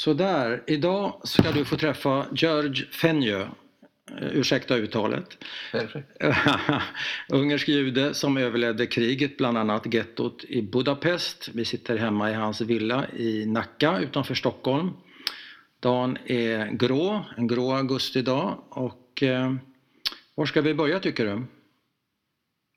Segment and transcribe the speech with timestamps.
[0.00, 3.40] Sådär, idag ska du få träffa George Fenjö.
[3.40, 5.44] Eh, ursäkta uttalet.
[7.28, 11.48] Ungersk jude som överlevde kriget, bland annat gettot i Budapest.
[11.54, 14.90] Vi sitter hemma i hans villa i Nacka utanför Stockholm.
[15.80, 18.58] Dagen är grå, en grå augustidag.
[18.68, 19.54] Och, eh,
[20.34, 21.42] var ska vi börja tycker du?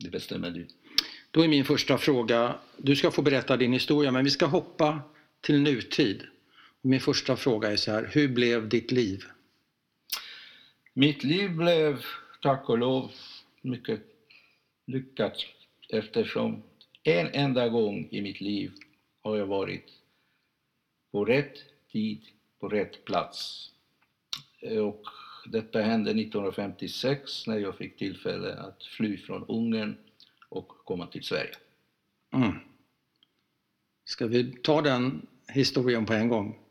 [0.03, 0.67] Det bestämmer du.
[1.31, 5.01] Då är min första fråga, du ska få berätta din historia men vi ska hoppa
[5.41, 6.23] till nutid.
[6.85, 9.23] Min första fråga är så här, hur blev ditt liv?
[10.93, 12.05] Mitt liv blev
[12.41, 13.11] tack och lov
[13.61, 14.01] mycket
[14.85, 15.37] lyckat
[15.89, 16.63] eftersom
[17.03, 18.71] en enda gång i mitt liv
[19.21, 19.91] har jag varit
[21.11, 21.57] på rätt
[21.91, 22.21] tid,
[22.59, 23.70] på rätt plats.
[24.61, 25.03] Och
[25.45, 29.97] detta hände 1956 när jag fick tillfälle att fly från Ungern
[30.49, 31.55] och komma till Sverige.
[32.34, 32.55] Mm.
[34.05, 36.62] Ska vi ta den historien på en gång?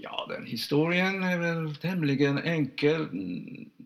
[0.00, 3.06] Ja, den historien är väl tämligen enkel.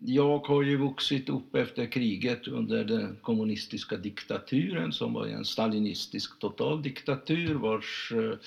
[0.00, 6.38] Jag har ju vuxit upp efter kriget under den kommunistiska diktaturen som var en stalinistisk
[6.38, 8.38] totaldiktatur vars eh,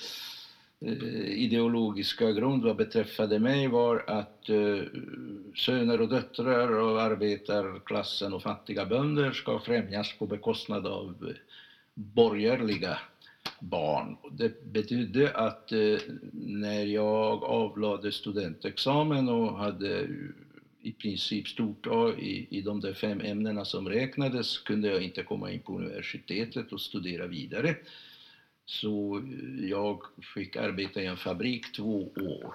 [1.28, 4.82] ideologiska grund vad beträffade mig var att eh,
[5.56, 11.34] söner och döttrar och arbetarklassen och fattiga bönder ska främjas på bekostnad av eh,
[11.94, 12.98] borgerliga
[13.60, 14.16] barn.
[14.30, 15.98] Det betydde att eh,
[16.32, 20.08] när jag avlade studentexamen och hade
[20.82, 25.22] i princip stort A i, i de där fem ämnena som räknades kunde jag inte
[25.22, 27.76] komma in på universitetet och studera vidare.
[28.64, 30.02] Så eh, jag
[30.34, 32.54] fick arbeta i en fabrik två år.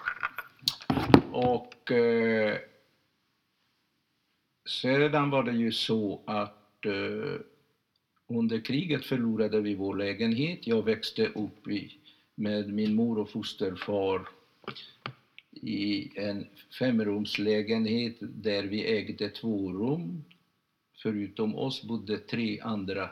[1.31, 2.58] Och eh,
[4.69, 7.42] sedan var det ju så att eh,
[8.35, 10.67] under kriget förlorade vi vår lägenhet.
[10.67, 11.91] Jag växte upp i,
[12.35, 14.27] med min mor och fosterfar
[15.51, 16.47] i en
[16.79, 20.23] femrumslägenhet där vi ägde två rum.
[20.97, 23.09] Förutom oss bodde tre andra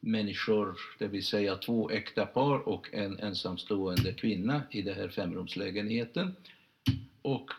[0.00, 6.36] människor, det vill säga två äkta par och en ensamstående kvinna i den här femrumslägenheten.
[7.22, 7.50] Och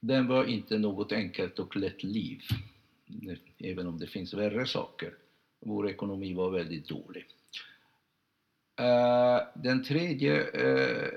[0.00, 2.42] den var inte något enkelt och lätt liv,
[3.58, 5.14] även om det finns värre saker.
[5.60, 7.24] Vår ekonomi var väldigt dålig.
[8.80, 11.08] Eh, den tredje eh,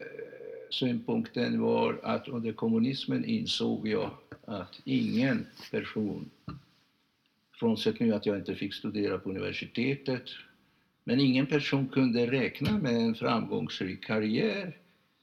[0.70, 4.12] synpunkten var att under kommunismen insåg jag
[4.42, 6.30] att ingen person,
[7.60, 10.24] frånsett nu att jag inte fick studera på universitetet,
[11.04, 14.78] men ingen person kunde räkna med en framgångsrik karriär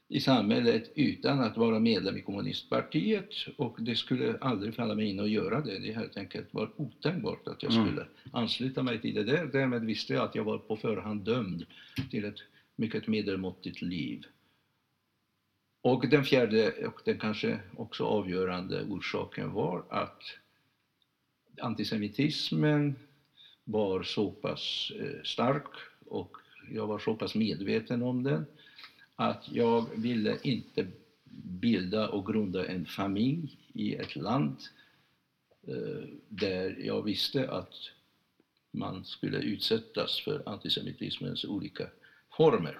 [0.09, 5.19] i samhället utan att vara medlem i kommunistpartiet och det skulle aldrig falla mig in
[5.19, 5.79] att göra det.
[5.79, 7.85] Det helt enkelt var otänkbart att jag mm.
[7.85, 9.45] skulle ansluta mig till det där.
[9.45, 11.65] Därmed visste jag att jag var på förhand dömd
[12.09, 12.39] till ett
[12.75, 14.23] mycket medelmåttigt liv.
[15.81, 20.21] Och den fjärde och den kanske också avgörande orsaken var att
[21.61, 22.95] antisemitismen
[23.63, 25.67] var så pass eh, stark
[26.05, 26.37] och
[26.71, 28.45] jag var så pass medveten om den
[29.19, 30.87] att jag ville inte
[31.33, 34.57] bilda och grunda en familj i ett land
[35.67, 37.73] eh, där jag visste att
[38.71, 41.87] man skulle utsättas för antisemitismens olika
[42.37, 42.77] former.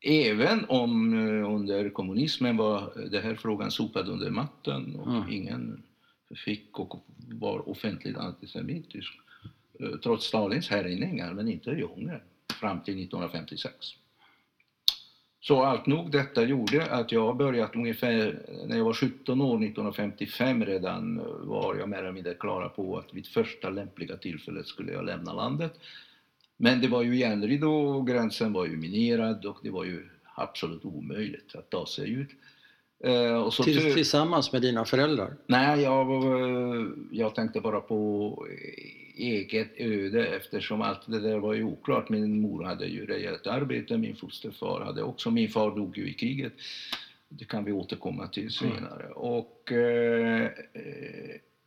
[0.00, 5.32] Även om eh, under kommunismen var den här frågan sopad under mattan och mm.
[5.32, 5.82] ingen
[6.44, 9.12] fick och var offentligt antisemitisk.
[9.80, 12.22] Eh, trots Stalins härjningar, men inte i Ungern,
[12.60, 13.74] fram till 1956.
[15.46, 20.64] Så allt nog detta gjorde att jag börjat ungefär när jag var 17 år 1955
[20.64, 25.04] redan var jag mer eller mindre klara på att vid första lämpliga tillfället skulle jag
[25.04, 25.72] lämna landet.
[26.56, 30.84] Men det var ju järnridå och gränsen var ju minerad och det var ju absolut
[30.84, 32.30] omöjligt att ta sig ut.
[33.04, 35.36] Eh, Till, tillsammans med dina föräldrar?
[35.46, 36.06] Nej, jag,
[37.10, 38.46] jag tänkte bara på
[39.16, 42.08] eget öde eftersom allt det där var ju oklart.
[42.08, 46.12] Min mor hade ju rejält arbete, min fosterfar hade också, min far dog ju i
[46.12, 46.52] kriget.
[47.28, 49.04] Det kan vi återkomma till senare.
[49.04, 49.12] Mm.
[49.12, 50.50] Och eh,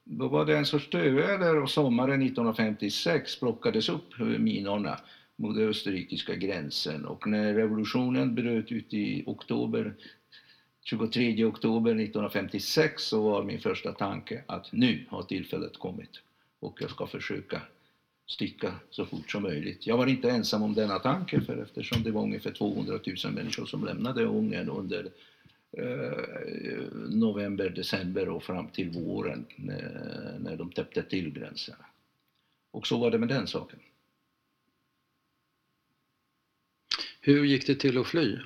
[0.03, 4.99] då var det en sorts dödväder och sommaren 1956 plockades upp minorna
[5.35, 9.93] mot den österrikiska gränsen och när revolutionen bröt ut i oktober
[10.83, 16.09] 23 oktober 1956 så var min första tanke att nu har tillfället kommit
[16.59, 17.61] och jag ska försöka
[18.27, 19.87] sticka så fort som möjligt.
[19.87, 23.65] Jag var inte ensam om denna tanke för eftersom det var ungefär 200 000 människor
[23.65, 25.11] som lämnade Ungern under
[25.71, 31.85] eh, november, december och fram till våren när, när de täppte till gränserna.
[32.71, 33.79] Och så var det med den saken.
[37.21, 38.37] Hur gick det till att fly?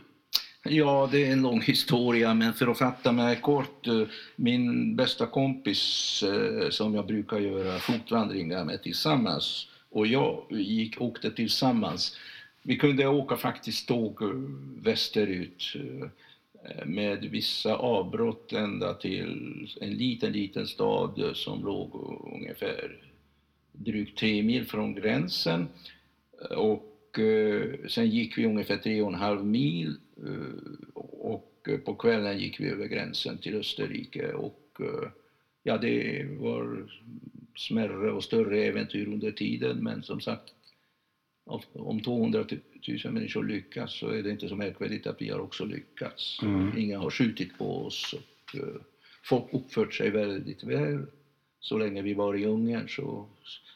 [0.65, 3.88] Ja, det är en lång historia, men för att fatta mig kort.
[3.88, 4.04] Eh,
[4.36, 11.31] min bästa kompis eh, som jag brukar göra fotvandringar med tillsammans och jag gick, åkte
[11.31, 12.18] tillsammans.
[12.62, 14.30] Vi kunde åka faktiskt tåg eh,
[14.83, 15.74] västerut
[16.86, 22.98] med vissa avbrott ända till en liten, liten stad som låg ungefär
[23.71, 25.68] drygt tre mil från gränsen.
[26.50, 31.95] Och eh, sen gick vi ungefär tre och en halv mil eh, och eh, på
[31.95, 34.60] kvällen gick vi över gränsen till Österrike och
[35.63, 36.92] ja, det var
[37.56, 40.54] smärre och större äventyr under tiden men som sagt
[41.74, 42.45] om 200
[43.04, 46.39] 000 människor lyckas så är det inte så märkvärdigt att vi har också lyckats.
[46.42, 46.77] Mm.
[46.77, 48.59] Ingen har skjutit på oss och
[49.24, 51.06] folk uppfört sig väldigt väl.
[51.59, 53.27] Så länge vi var i Ungern så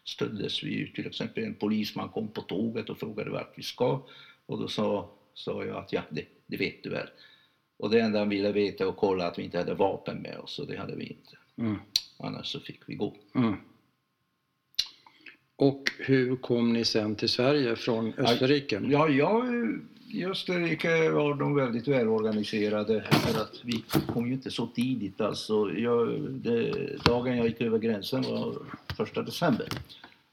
[0.08, 0.88] stöddes vi ju.
[0.88, 4.02] Till exempel en polisman kom på tåget och frågade vart vi ska.
[4.46, 7.08] Och då sa, sa jag att ja, det, det vet du väl.
[7.78, 10.60] Och det enda han ville veta och kolla att vi inte hade vapen med oss
[10.60, 11.38] och det hade vi inte.
[11.58, 11.78] Mm.
[12.20, 13.16] Annars så fick vi gå.
[13.36, 13.56] Mm.
[15.56, 18.82] Och hur kom ni sen till Sverige från Österrike?
[18.88, 19.44] Ja, ja,
[20.10, 23.84] i Österrike var de väldigt välorganiserade för att vi
[24.14, 25.22] kom ju inte så tidigt.
[25.22, 26.72] Alltså, jag, det,
[27.06, 28.56] dagen jag gick över gränsen var
[28.98, 29.68] första december.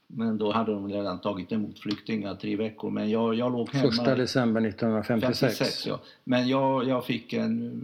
[0.07, 2.89] Men då hade de redan tagit emot flyktingar tre veckor.
[2.89, 3.91] Men jag, jag låg hemma.
[3.91, 5.57] Första december 1956.
[5.57, 6.01] 56, ja.
[6.23, 7.83] Men jag, jag fick en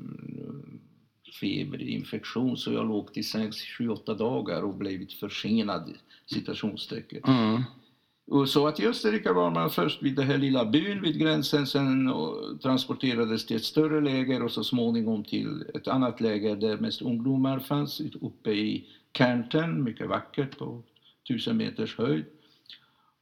[1.41, 5.93] feberinfektion så jag låg till sängs 7-8 dagar och blivit försenad,
[6.25, 7.23] citationstecken.
[7.23, 7.63] Mm.
[8.31, 11.67] Och så att i Österrike var man först vid den här lilla byn vid gränsen,
[11.67, 16.77] sen och transporterades till ett större läger och så småningom till ett annat läger där
[16.77, 18.87] mest ungdomar fanns uppe i
[19.17, 20.83] Kärnten, mycket vackert på
[21.27, 22.25] tusen meters höjd.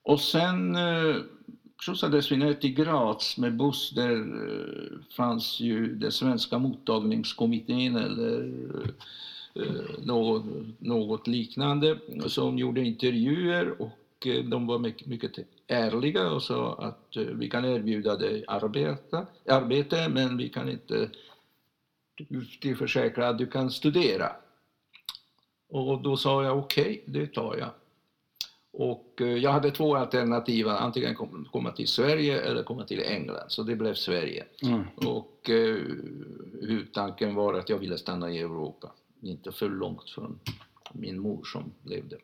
[0.03, 1.15] Och sen eh,
[1.85, 3.91] skjutsades vi ner till Graz med buss.
[3.95, 8.51] Där eh, fanns ju den svenska mottagningskommittén eller
[9.53, 10.45] eh, eh något,
[10.79, 15.31] något liknande som gjorde intervjuer och de var mycket, mycket
[15.67, 21.09] ärliga och sa att eh, vi kan erbjuda dig arbeta, arbete men vi kan inte
[22.61, 24.31] tillförsäkra att du kan studera.
[25.69, 27.69] Och då sa jag okej, det tar jag.
[28.71, 33.45] Och eh, jag hade två alternativ, antingen kom- komma till Sverige eller komma till England,
[33.47, 34.45] så det blev Sverige.
[34.63, 34.83] Mm.
[34.95, 35.77] Och eh,
[36.61, 40.39] huvudtanken var att jag ville stanna i Europa, inte för långt från
[40.93, 42.17] min mor som levde.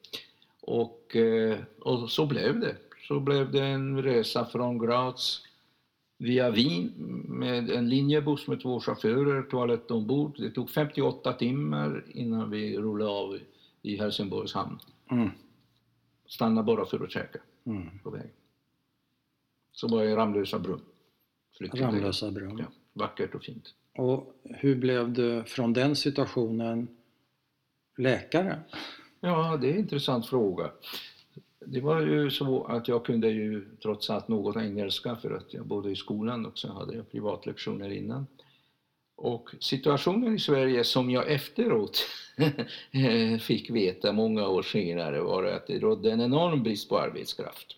[0.68, 2.76] Och, eh, och så blev det.
[3.08, 5.42] Så blev det en resa från Graz
[6.18, 6.92] via Wien
[7.28, 10.36] med en linjebuss med två chaufförer, toalett ombord.
[10.38, 13.40] Det tog 58 timmar innan vi rullade av
[13.82, 14.80] i Helsingborgs hamn.
[15.12, 15.30] Mm.
[16.28, 18.00] Stanna bara för att käka Mm.
[18.04, 18.30] på väg.
[19.72, 20.82] Så var jag Ramlösa brunn.
[21.60, 22.58] Ramlösa brunn.
[22.58, 23.74] Ja, vackert och fint.
[23.98, 26.88] Och hur blev du från den situationen
[27.98, 28.60] läkare?
[29.26, 30.72] Ja, det är en intressant fråga.
[31.66, 35.66] Det var ju så att jag kunde ju trots allt något engelska för att jag
[35.66, 38.28] bodde i skolan och så hade jag privatlektioner innan.
[39.16, 42.06] Och situationen i Sverige som jag efteråt
[43.42, 47.76] fick veta många år senare var att det rådde en enorm brist på arbetskraft.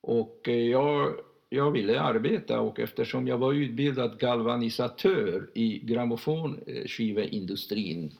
[0.00, 1.14] Och eh, jag,
[1.48, 8.12] jag ville arbeta och eftersom jag var utbildad galvanisatör i grammofonskiveindustrin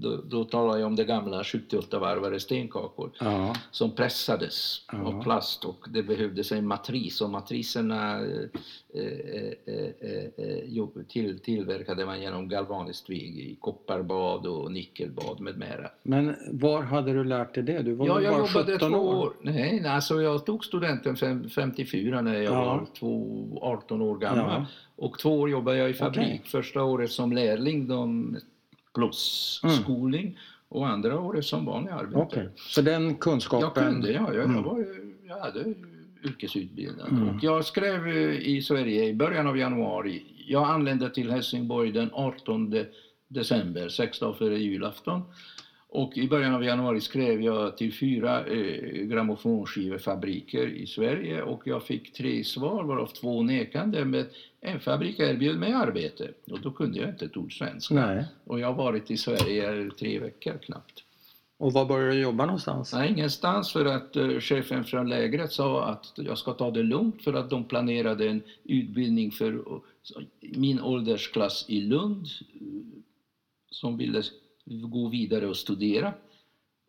[0.00, 3.54] då, då talar jag om det gamla 78-varvare stenkakor Ja.
[3.70, 4.98] som pressades Ja.
[5.04, 8.24] av plast och det behövdes en matris och matriserna eh,
[8.94, 15.58] eh, eh, eh, jo, till, tillverkade man genom galvaniskt väg i kopparbad och nickelbad med
[15.58, 15.90] mera.
[16.02, 17.82] Men var hade du lärt dig det?
[17.82, 19.16] Du var Ja, jag bara jobbade 17 två år?
[19.16, 19.32] år.
[19.42, 22.64] Nej, alltså jag tog studenten fem, 54 när jag Ja.
[22.64, 24.64] var två, 18 år gammal.
[24.96, 26.24] Och två år jobbade jag i fabrik.
[26.26, 26.42] Okej.
[26.44, 28.36] Första året som lärling de,
[28.98, 29.76] plus Mm.
[29.76, 30.38] skolning
[30.68, 32.22] och andra året som vanlig arbetare.
[32.22, 33.84] Okej, så den kunskapen...
[33.84, 34.34] Jag kunde, ja.
[34.34, 34.56] Jag, Mm.
[34.56, 35.74] jag, var, ju- jag hade ju
[36.24, 37.08] yrkesutbildad.
[37.08, 37.28] Mm.
[37.28, 40.22] Och jag skrev eh, i Sverige i början av januari.
[40.48, 42.74] Jag anlände till Helsingborg den 18
[43.28, 45.22] december, sex dagar före julafton.
[45.90, 51.82] Och i början av januari skrev jag till fyra eh, grammofonskivefabriker i Sverige och jag
[51.82, 54.04] fick tre svar varav två nekande.
[54.04, 54.26] Men
[54.60, 57.94] en fabrik erbjöd mig arbete och då kunde jag inte ett ord svenska.
[57.94, 58.24] Nej.
[58.44, 61.04] Och jag har varit i Sverige tre veckor knappt.
[61.58, 62.92] Och var började du jobba någonstans?
[62.92, 67.22] Nej, ingenstans för att eh, chefen från lägret sa att jag ska ta det lugnt
[67.24, 72.60] för att de planerade en utbildning för eh, min åldersklass i Lund eh,
[73.70, 74.22] som ville
[74.70, 76.12] gå vidare och studera.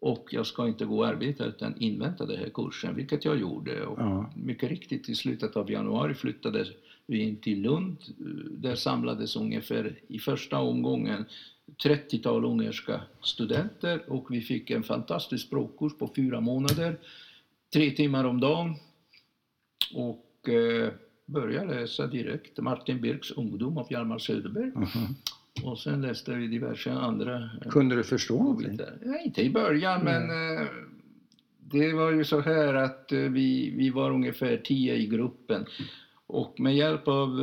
[0.02, 3.86] Och jag ska inte gå och arbeta utan invänta den här kursen, vilket jag gjorde.
[3.86, 4.32] Och Ja.
[4.36, 6.66] mycket riktigt, i slutet av januari flyttade
[7.06, 7.98] vi in till Lund.
[8.52, 11.26] Där samlades ungefär i första omgången
[11.84, 16.98] 30-tal ungerska studenter och vi fick en fantastisk språkkurs på fyra månader,
[17.74, 18.76] tre timmar om dagen.
[19.94, 20.92] Och eh,
[21.26, 24.72] började läsa direkt Martin Birks Ungdom av Hjalmar Söderberg.
[24.76, 25.16] Mhm.
[25.64, 27.36] Och sen läste vi diverse andra
[27.66, 28.62] eh, Kunde du förstå.
[29.06, 30.22] Ja, inte i början, men
[30.58, 30.68] eh,
[31.60, 35.66] det var ju så här att eh, vi, vi var ungefär tio i gruppen.
[36.28, 37.40] Och med hjälp av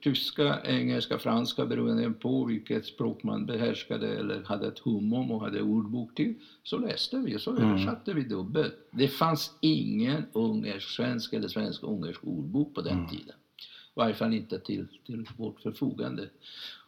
[0.00, 5.40] tyska, engelska, franska beroende på vilket språk man behärskade eller hade ett hum om och
[5.40, 7.62] hade ordbok till, så läste vi och så Mm.
[7.70, 8.74] översatte vi dubbelt.
[8.90, 13.08] Det fanns ingen ungersk-svensk eller svensk-ungersk ordbok på den Mm.
[13.08, 13.34] tiden.
[13.88, 16.28] I varje fall inte till, till vårt förfogande.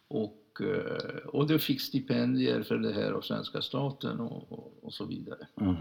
[0.07, 4.93] Och, eh, och du fick stipendier för det här av svenska staten och, och, och
[4.93, 5.47] så vidare.
[5.61, 5.75] Mm.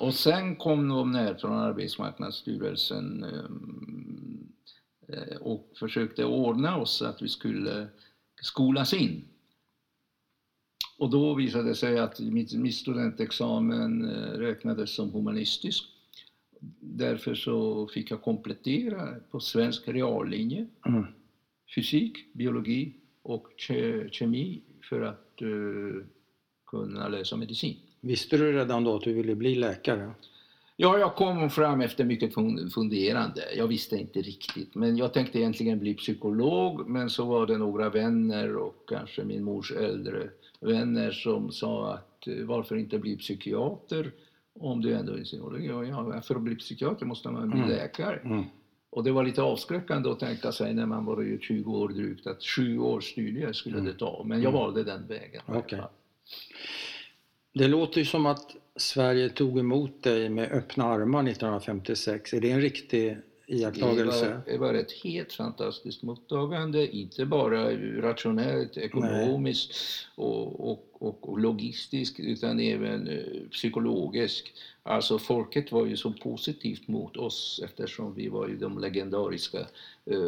[0.00, 4.48] Och sen kom de ner från Arbetsmarknadsstyrelsen ehm,
[5.08, 7.88] eh, och försökte ordna oss att vi skulle
[8.42, 9.24] skolas in.
[10.98, 15.84] Och då visade det sig att mitt studentexamen eh, räknades som humanistisk.
[16.80, 21.04] Därför så fick jag komplettera på svensk reallinje Mm.
[21.74, 22.94] fysik, biologi
[23.26, 26.04] och ke- kemi för att eh,
[26.66, 27.76] kunna läsa medicin.
[28.00, 30.10] Visste du redan då att du ville bli läkare?
[30.76, 33.42] Ja, jag kom fram efter mycket fun- funderande.
[33.56, 36.88] Jag visste inte riktigt, men jag tänkte egentligen bli psykolog.
[36.88, 40.30] Men så var det några vänner och kanske min mors äldre
[40.60, 44.10] vänner som sa att eh, varför inte bli psykiater
[44.60, 45.64] om du ändå är psykolog?
[45.64, 47.70] Ja, för att bli psykiater måste man bli Mm.
[47.70, 48.16] läkare.
[48.16, 48.44] Mm.
[48.96, 52.26] Och det var lite avskräckande att tänka sig när man var ju 20 år drygt
[52.26, 53.92] att sju års studier skulle Mm.
[53.92, 54.22] det ta.
[54.24, 54.60] Men jag Mm.
[54.60, 55.42] valde den vägen.
[55.46, 55.88] fall.
[57.54, 62.32] Det låter ju som att Sverige tog emot dig med öppna armar 1956.
[62.34, 64.30] Är det en riktig Det iakttagelse?
[64.30, 67.70] var, det var ett helt fantastiskt mottagande, inte bara
[68.02, 69.74] rationellt, ekonomiskt
[70.14, 74.46] och, och, och, och logistiskt utan även eh, psykologiskt.
[74.82, 79.58] Alltså folket var ju så positivt mot oss eftersom vi var ju de legendariska
[80.10, 80.18] eh,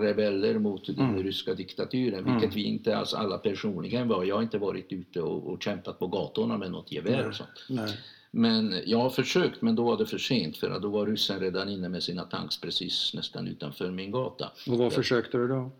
[0.00, 1.22] rebeller mot den Mm.
[1.22, 2.54] ryska diktaturen, vilket Mm.
[2.54, 4.24] vi inte alls alla personligen var.
[4.24, 7.64] Jag har inte varit ute och, och kämpat på gatorna med något gevär och sånt.
[7.68, 7.90] Nej.
[8.36, 11.68] Men jag har försökt, men då var det för sent för då var ryssen redan
[11.68, 14.52] inne med sina tanks precis nästan utanför min gata.
[14.68, 15.70] Och vad försökte du då?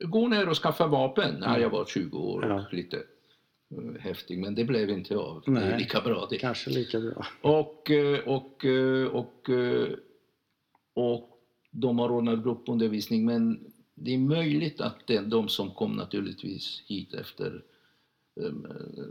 [0.00, 1.60] Gå ner och skaffa vapen när Mm.
[1.62, 2.64] jag var 20 år och Ja.
[2.72, 5.42] lite eh, häftig, men det blev inte av.
[5.46, 5.62] Det Nej.
[5.72, 6.38] är lika bra det.
[6.38, 7.26] Kanske lika bra.
[7.42, 9.88] Och, eh, och, eh, och, eh,
[10.94, 11.30] och
[11.70, 17.14] de har ordnat gruppundervisning, men det är möjligt att det, de som kom naturligtvis hit
[17.14, 17.62] efter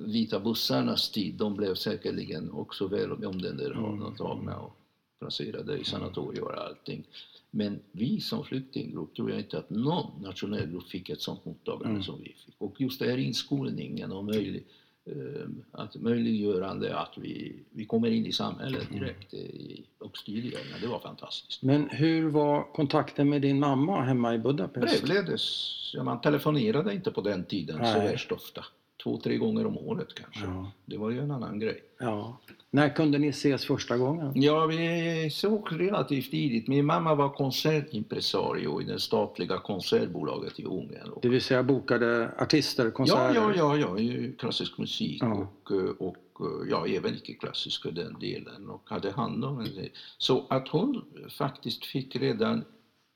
[0.06, 4.76] vita bussarnas tid, de blev säkerligen också väl omhändertagna och
[5.20, 7.04] placerade i sanatorier och allting.
[7.52, 11.90] Men vi som flyktinggrupp tror jag inte att någon nationell grupp fick ett sånt mottagande
[11.90, 12.04] Mm.
[12.04, 12.56] som vi fick.
[12.58, 14.64] Och just det här inskolningen och möjlig,
[15.06, 19.00] eh, att möjliggörande att vi, vi kommer in i samhället Mm.
[19.00, 21.64] direkt i, och studierna, det var fantastiskt.
[21.64, 25.04] Men hur var kontakten med din mamma hemma i Budapest?
[25.04, 28.08] Brevledes, ja, man telefonerade inte på den tiden så Nej.
[28.12, 28.66] värst ofta.
[29.04, 30.44] Två, tre gånger om året kanske.
[30.46, 30.72] Ja.
[30.86, 31.84] Det var ju en annan grej.
[32.00, 32.38] ja.
[32.72, 34.32] När kunde ni ses första gången?
[34.36, 36.68] Ja, vi såg relativt tidigt.
[36.68, 41.10] Min mamma var konsertimpresario i det statliga konsertbolaget i Ungern.
[41.10, 43.36] Och Det vill säga bokade artister, ja, konserter?
[43.36, 45.34] ja, ja, ja, ju klassisk musik Ja.
[45.64, 49.90] och, eh, och eh, ja, även icke-klassisk för den delen och hade hand om del.
[50.18, 51.06] Så att hon
[51.38, 52.64] faktiskt fick redan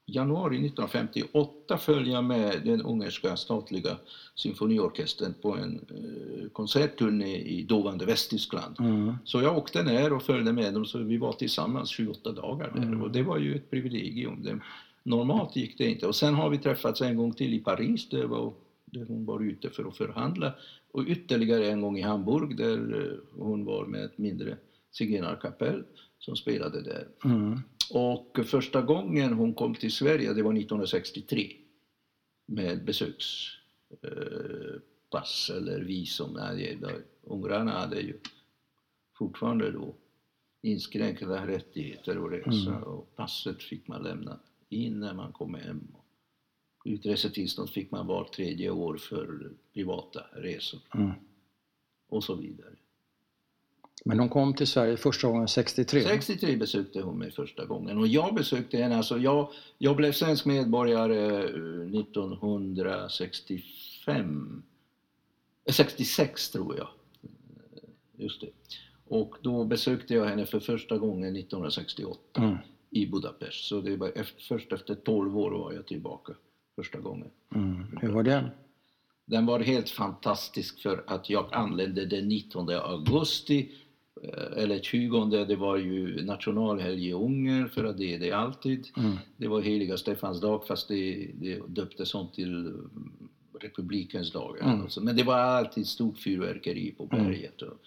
[0.05, 3.97] januari 1958 följa med den ungerska statliga
[4.35, 8.79] symfoniorkestern på en eh, konsertturné i dåvarande Västtyskland.
[8.79, 9.13] Mm.
[9.25, 12.83] Så jag åkte ner och följde med dem så vi var tillsammans 28 dagar där
[12.83, 13.01] Mm.
[13.01, 14.43] och det var ju ett privilegium.
[14.43, 14.59] Det,
[15.03, 16.07] normalt gick det inte.
[16.07, 18.53] Och sen har vi träffats en gång till i Paris där, var,
[18.85, 20.53] där hon var ute för att förhandla
[20.91, 24.57] och ytterligare en gång i Hamburg där eh, hon var med ett mindre
[24.91, 25.83] zigenarkapell
[26.19, 27.07] som spelade där.
[27.25, 27.59] Mm.
[27.91, 31.51] Och första gången hon kom till Sverige, det var 1963
[32.45, 33.59] med besökspass
[35.49, 36.33] eh, eller visum.
[36.33, 36.79] Nej,
[37.23, 38.19] Ungrarna hade ju
[39.17, 39.95] fortfarande då
[40.61, 42.83] inskränkta rättigheter att resa Mm.
[42.83, 45.87] och passet fick man lämna in när man kom hem.
[46.85, 51.11] Utresetillstånd fick man var tredje år för privata resor Mm.
[52.07, 52.75] och så vidare.
[54.05, 56.01] Men de kom till Sverige första gången 63?
[56.01, 60.45] 63 besökte hon mig första gången och jag besökte henne, alltså jag, jag blev svensk
[60.45, 64.63] medborgare eh, 1965,
[65.65, 66.87] eh, 66 tror jag.
[67.23, 67.29] Eh,
[68.17, 68.49] Just det.
[69.07, 72.57] Och då besökte jag henne för första gången 1968 Mm.
[72.89, 73.65] i Budapest.
[73.67, 76.33] Så det var efter, först efter 12 år var jag tillbaka
[76.75, 77.27] första gången.
[77.55, 77.97] Mm.
[78.01, 78.51] Hur var det?
[79.25, 83.65] Den var helt fantastisk för att jag anlände den 19 augusti eh,
[84.57, 88.87] eller 20 det var ju nationalhelg i Ungern för att det är det alltid.
[88.97, 89.17] Mm.
[89.37, 92.73] Det var heliga Stefans dag fast det, det döptes om till
[93.59, 94.57] republikens dag.
[94.61, 94.81] Mm.
[94.81, 95.01] Alltså.
[95.01, 97.61] Men det var alltid stort fyrverkeri på berget.
[97.61, 97.77] Och,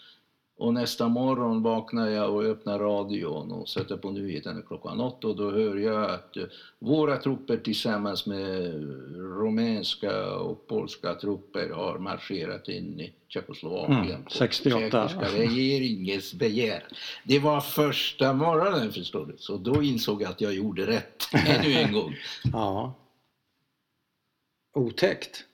[0.58, 5.36] och nästa morgon vaknar jag och öppnar radion och sätter på nyheterna klockan åtta och
[5.36, 6.44] då hör jag att eh,
[6.78, 8.72] våra trupper tillsammans med
[9.16, 15.08] rumänska och polska trupper har marscherat in i Tjeckoslovakien Mm, på 68.
[15.08, 16.90] tjeckiska regeringens begäran.
[17.24, 21.72] Det var första morgonen förstår du, så då insåg jag att jag gjorde rätt ännu
[21.72, 22.14] en gång.
[22.52, 22.94] Ja.
[24.74, 25.44] Otäckt.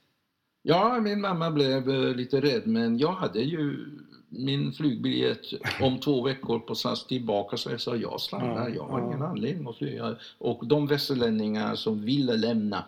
[0.63, 3.87] Ja, min mamma blev eh, lite rädd men jag hade ju
[4.35, 5.41] min flygbiljett
[5.81, 9.23] om två veckor på SAS tillbaka så jag sa jag stannar, Ja, jag har ingen
[9.23, 10.17] anledning att flyga.
[10.39, 12.85] Och de västerlänningar som ville lämna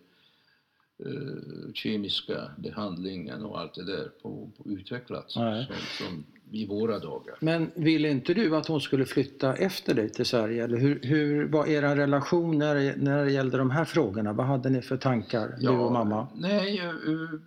[1.06, 5.66] eh, kemiska behandlingen och allt det där på, på utvecklat som,
[5.98, 7.36] som i våra dagar.
[7.40, 10.64] Men ville inte du att hon skulle flytta efter dig till Sverige?
[10.64, 14.34] Eller hur, hur var era relation när, det gällde de här frågorna?
[14.34, 16.28] Vad hade ni för tankar, du och mamma?
[16.36, 17.40] Nej, eh,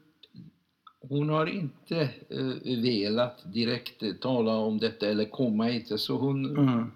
[1.09, 6.01] hon har inte eh, velat direkt eh, tala om detta eller komma hit.
[6.01, 6.91] Så hon, Mm.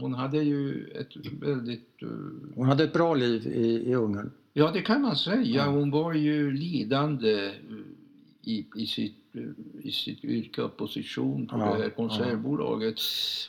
[0.00, 2.02] Hon hade ju ett väldigt...
[2.02, 2.08] eh,
[2.54, 4.30] Hon hade ett bra liv i, i Ungern.
[4.52, 5.42] Ja, det kan man säga.
[5.42, 5.66] Ja.
[5.66, 7.52] Hon var ju lidande eh,
[8.42, 9.42] i, i, sitt, eh,
[9.82, 13.00] i sitt yrke och position på Ja, det här konsertbolaget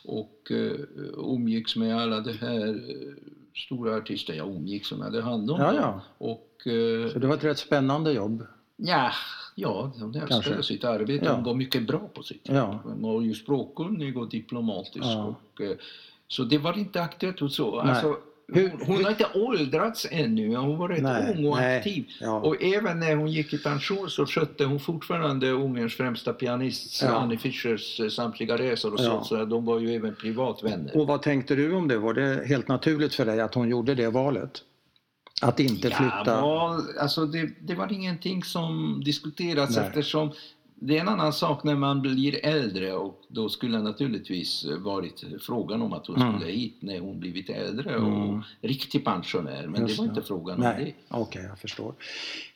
[0.05, 0.71] och uh,
[1.17, 3.13] umgicks med alla de här eh,
[3.55, 6.01] stora artister jag umgicks som hade hand om Ja, ja.
[6.17, 8.45] Och eh, Så det var ett rätt spännande jobb.
[8.77, 9.11] ja,
[9.55, 11.25] ja, hon älskade sitt arbete.
[11.25, 11.35] Ja.
[11.35, 12.55] Hon var mycket bra på sitt Ja.
[12.55, 12.77] jobb.
[12.83, 15.05] Hon var ju språkkunnig och diplomatisk.
[15.05, 15.35] Ja.
[15.53, 15.77] Och, eh,
[16.27, 17.79] så det var inte aktuellt och så.
[17.79, 18.17] Alltså,
[18.53, 21.77] Hur- hon, hon har inte åldrats ännu, hon var rätt Nej, ung och nej.
[21.77, 22.05] aktiv.
[22.21, 22.39] Ja.
[22.39, 27.09] Och även när hon gick i pension så skötte hon fortfarande Ungerns främsta pianist Ja.
[27.09, 29.03] Annie Fischers eh, samtliga resor och Ja.
[29.03, 30.97] så, så de var ju även privatvänner.
[30.97, 31.97] Och vad tänkte du om det?
[31.97, 34.51] Var det helt naturligt för dig att hon gjorde det valet?
[35.41, 36.23] Att inte flytta?
[36.25, 39.85] Ja, val, alltså det, det var ingenting som diskuterats Nej.
[39.87, 40.31] eftersom
[40.79, 45.81] det är en annan sak när man blir äldre och då skulle naturligtvis varit frågan
[45.81, 46.33] om att hon Mm.
[46.39, 48.13] skulle hit när hon blivit äldre Mm.
[48.13, 49.67] och riktig pensionär.
[49.67, 51.15] Men Just det var inte frågan om Nej, det.
[51.17, 51.93] okej jag förstår.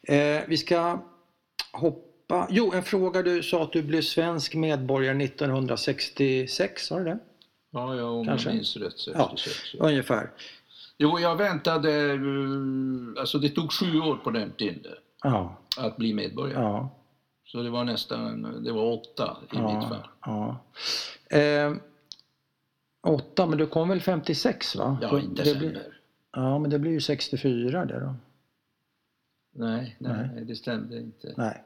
[0.03, 0.99] Eh, vi ska
[1.71, 2.47] hoppa...
[2.49, 3.21] Jo, en fråga.
[3.21, 7.19] Du sa att du blev svensk medborgare 1966, var det det?
[7.71, 8.49] Ja, ja om Kanske.
[8.49, 9.07] jag minns rätt.
[9.13, 9.33] Ja.
[9.37, 10.29] 66, Ungefär.
[10.97, 12.19] Jo, jag väntade, eh,
[13.19, 14.91] alltså det tog sju år på den tiden
[15.23, 16.61] Ja, att bli medborgare.
[16.63, 16.89] ja,
[17.51, 19.81] Så det var nästan, det var åtta i mitt ja.
[19.89, 20.07] fall.
[21.29, 21.37] ja.
[21.37, 21.73] Eh,
[23.01, 24.97] åtta, men du kom väl 56 va?
[25.01, 25.59] Ja, i december.
[25.69, 25.99] blir,
[26.31, 28.15] ja, men det blir ju 64 det då.
[29.53, 30.45] Nej, nej, Nej.
[30.45, 31.33] det stämde inte.
[31.37, 31.63] Nej,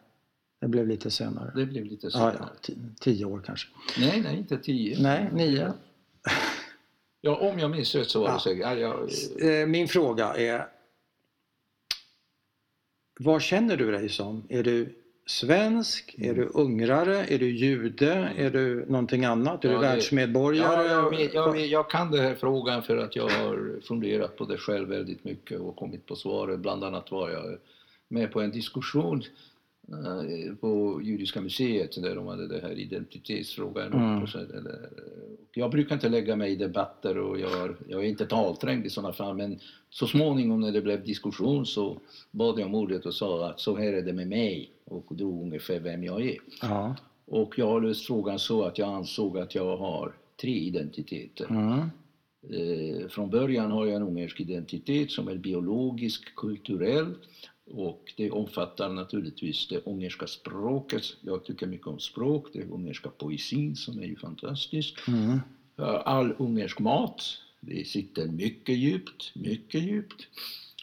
[0.59, 1.51] det blev lite senare.
[1.55, 2.35] Det blev lite Ja, senare.
[2.39, 3.67] ja, ti- tio år kanske.
[3.99, 5.01] Nej, nej, inte tio.
[5.01, 5.73] Nej, nio.
[7.21, 8.33] Ja, om jag minns rätt så var Ja.
[8.33, 8.61] det säkert.
[8.63, 9.09] Ja, jag,
[9.61, 10.67] Eh, Min fråga är
[13.19, 14.43] Vad känner du dig som?
[14.49, 16.15] Är du svensk?
[16.17, 17.25] Är du ungrare?
[17.25, 18.29] Är du jude?
[18.37, 19.65] Är du någonting annat?
[19.65, 20.83] Är Ja, du det- världsmedborgare?
[20.87, 24.57] Ja, jag, jag, jag kan den här frågan för att jag har funderat på det
[24.57, 26.59] själv väldigt mycket och kommit på svaret.
[26.59, 27.57] Bland annat var jag
[28.07, 29.23] med på en diskussion
[30.59, 33.93] på Judiska museet där de hade det här identitetsfrågan.
[33.93, 34.23] Mm.
[34.23, 34.89] Och så, eller,
[35.49, 38.89] och jag brukar inte lägga mig i debatter och jag, jag är inte talträngd i
[38.89, 41.97] sådana fall men så småningom när det blev diskussion så
[42.31, 45.43] bad jag om ordet och sa att så här är det med mig och drog
[45.43, 46.37] ungefär vem jag är.
[46.61, 46.95] Ja.
[47.25, 51.47] Och jag har löst frågan så att jag ansåg att jag har tre identiteter.
[51.49, 51.89] Mm.
[52.49, 57.15] Eh, från början har jag en ungersk identitet som är biologisk, kulturell
[57.71, 61.03] och det omfattar naturligtvis det ungerska språket.
[61.21, 65.07] Jag tycker mycket om språk, det ungerska poesin som är ju fantastisk.
[65.07, 65.39] Mm.
[66.05, 67.23] All ungersk mat,
[67.59, 70.27] det sitter mycket djupt, mycket djupt.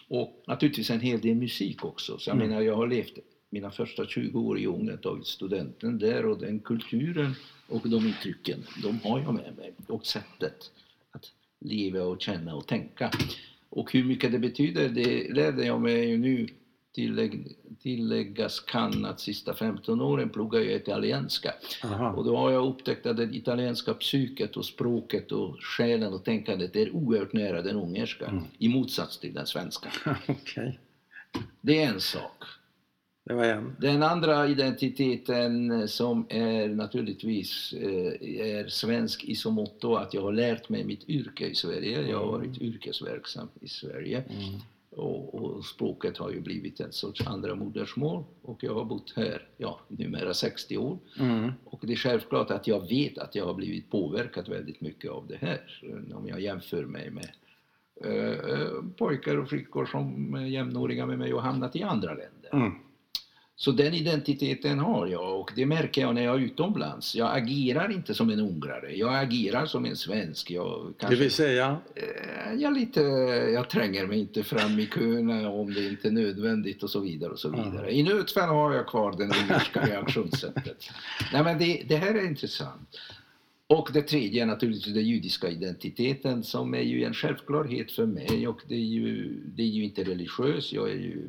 [0.08, 2.18] Och naturligtvis en hel del musik också.
[2.18, 2.48] Så jag Mm.
[2.48, 3.18] menar, jag har levt
[3.50, 7.34] mina första 20 år i Ungern, tagit studenten där och den kulturen
[7.68, 9.72] och de intrycken, de har jag med mig.
[9.86, 10.70] Och sättet
[11.10, 13.10] att leva och känna och tänka.
[13.68, 16.46] Och hur mycket det betyder, det lärde jag mig ju nu.
[16.94, 21.54] Tillägg, tilläggas kan att sista 15 åren pluggar jag italienska.
[21.84, 22.22] Och Aha.
[22.22, 26.90] då har jag upptäckt att det italienska psyket och språket och själen och tänkandet är
[26.96, 28.44] oerhört nära den ungerska Mm.
[28.58, 29.88] i motsats till den svenska.
[30.28, 30.78] Okej,
[31.60, 32.42] Det är en sak.
[33.24, 33.76] det var en.
[33.80, 40.32] Den andra identiteten som är naturligtvis eh, är svensk i så måtto att jag har
[40.32, 42.08] lärt mig mitt yrke i Sverige.
[42.08, 44.18] Jag har varit yrkesverksam i Sverige.
[44.28, 44.60] Mm.
[44.96, 48.24] Och, och språket har ju blivit ett sorts andra modersmål.
[48.42, 50.98] Och jag har bott här, ja, numera 60 år.
[51.18, 51.52] Mm.
[51.64, 55.26] Och det är självklart att jag vet att jag har blivit påverkad väldigt mycket av
[55.26, 55.82] det här.
[56.14, 57.30] Om jag jämför mig med
[58.04, 62.50] eh, eh, pojkar och flickor som är jämnåriga med mig och hamnat i andra länder.
[62.52, 62.72] Mm.
[63.62, 67.14] Så den identiteten har jag och det märker jag när jag är utomlands.
[67.14, 70.50] Jag agerar inte som en ungrare, jag agerar som en svensk.
[70.50, 71.76] Jag, Det kanske, vill säga?
[71.94, 73.00] eh, jag, lite,
[73.54, 77.30] jag tränger mig inte fram i köerna om det inte är nödvändigt och så vidare.
[77.32, 77.92] och så vidare.
[77.94, 80.90] I nödfall har jag kvar det ungerska reaktionssättet.
[81.32, 82.98] Nej, men det, det här är intressant.
[83.66, 88.48] Och det tredje är naturligtvis den judiska identiteten som är ju en självklarhet för mig
[88.48, 91.22] och det är ju, det är ju inte religiös, jag är ju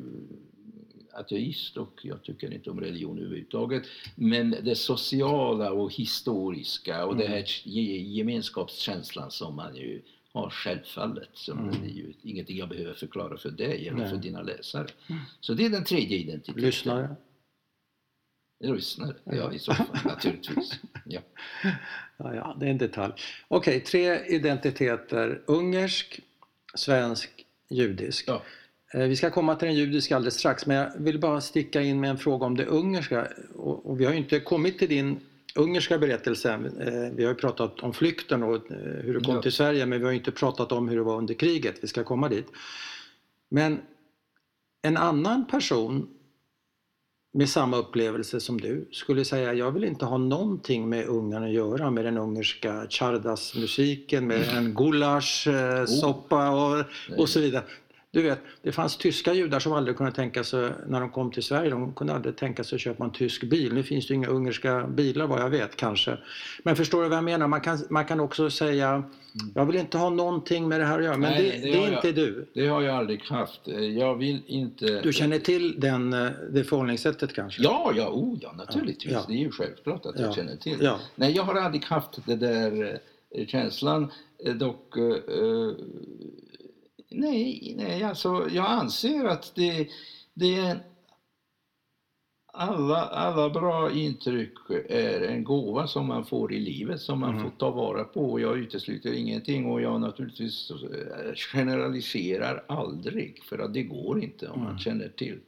[1.16, 3.82] ateist och jag tycker inte om religion överhuvudtaget.
[4.14, 11.28] Men det sociala och historiska och det här ge- gemenskapskänslan som man ju har självfallet.
[11.32, 11.70] Som Mm.
[11.82, 14.10] Det är ju ingenting jag behöver förklara för dig eller Nej.
[14.10, 14.86] för dina läsare.
[15.40, 16.62] Så det är den tredje identiteten.
[16.62, 17.16] Lyssnare?
[18.64, 20.72] Lyssnare, ja i så fall naturligtvis.
[21.06, 21.20] Ja.
[22.16, 23.12] Ja, ja, det är en detalj.
[23.48, 25.42] Okej, tre identiteter.
[25.46, 26.20] Ungersk,
[26.74, 28.24] svensk, judisk.
[28.28, 28.42] Ja.
[28.94, 32.00] Eh, Vi ska komma till den judiska alldeles strax men jag vill bara sticka in
[32.00, 33.28] med en fråga om det ungerska.
[33.54, 35.20] Och, och vi har ju inte kommit till din
[35.54, 36.52] ungerska berättelse.
[36.52, 39.42] Eh, Vi har ju pratat om flykten och eh, hur du kom Ja.
[39.42, 41.74] till Sverige men vi har ju inte pratat om hur det var under kriget.
[41.82, 42.46] Vi ska komma dit.
[43.50, 43.80] Men
[44.82, 46.08] en annan person
[47.36, 51.52] med samma upplevelse som du skulle säga jag vill inte ha någonting med Ungern att
[51.52, 56.84] göra med den ungerska chardasmusiken med en gulaschsoppa och,
[57.18, 57.64] och så vidare.
[58.14, 61.42] Du vet, det fanns tyska judar som aldrig kunde tänka sig, när de kom till
[61.42, 63.74] Sverige, de kunde aldrig tänka sig att köpa en tysk bil.
[63.74, 66.18] Nu finns det inga ungerska bilar vad jag vet kanske.
[66.62, 67.48] Men förstår du vad jag menar?
[67.48, 69.02] Man kan, man kan också säga,
[69.54, 71.16] jag vill inte ha någonting med det här att göra.
[71.16, 71.98] Men Nej, det, det det är jag.
[71.98, 72.46] inte du.
[72.54, 73.60] Det har jag aldrig haft.
[73.96, 75.00] Jag vill inte...
[75.02, 77.62] Du känner till den, eh, det förhållningssättet kanske?
[77.62, 79.12] Ja, ja, oh, ja naturligtvis.
[79.12, 79.24] Ja.
[79.28, 80.32] Det är ju självklart att jag Ja.
[80.34, 80.76] känner till.
[80.80, 80.98] Ja.
[81.14, 83.00] Nej, jag har aldrig haft det där
[83.30, 84.10] eh, känslan.
[84.46, 84.94] Eh, Dock...
[87.10, 89.88] nej, nej, alltså jag anser att det,
[90.34, 90.78] det är...
[92.56, 94.52] Alla, alla bra intryck
[94.88, 97.42] är en gåva som man får i livet som man Mm.
[97.42, 98.32] får ta vara på.
[98.32, 104.48] Och Jag utesluter ingenting och jag naturligtvis eh, generaliserar aldrig för att det går inte
[104.48, 104.78] om man Mm.
[104.78, 105.38] känner till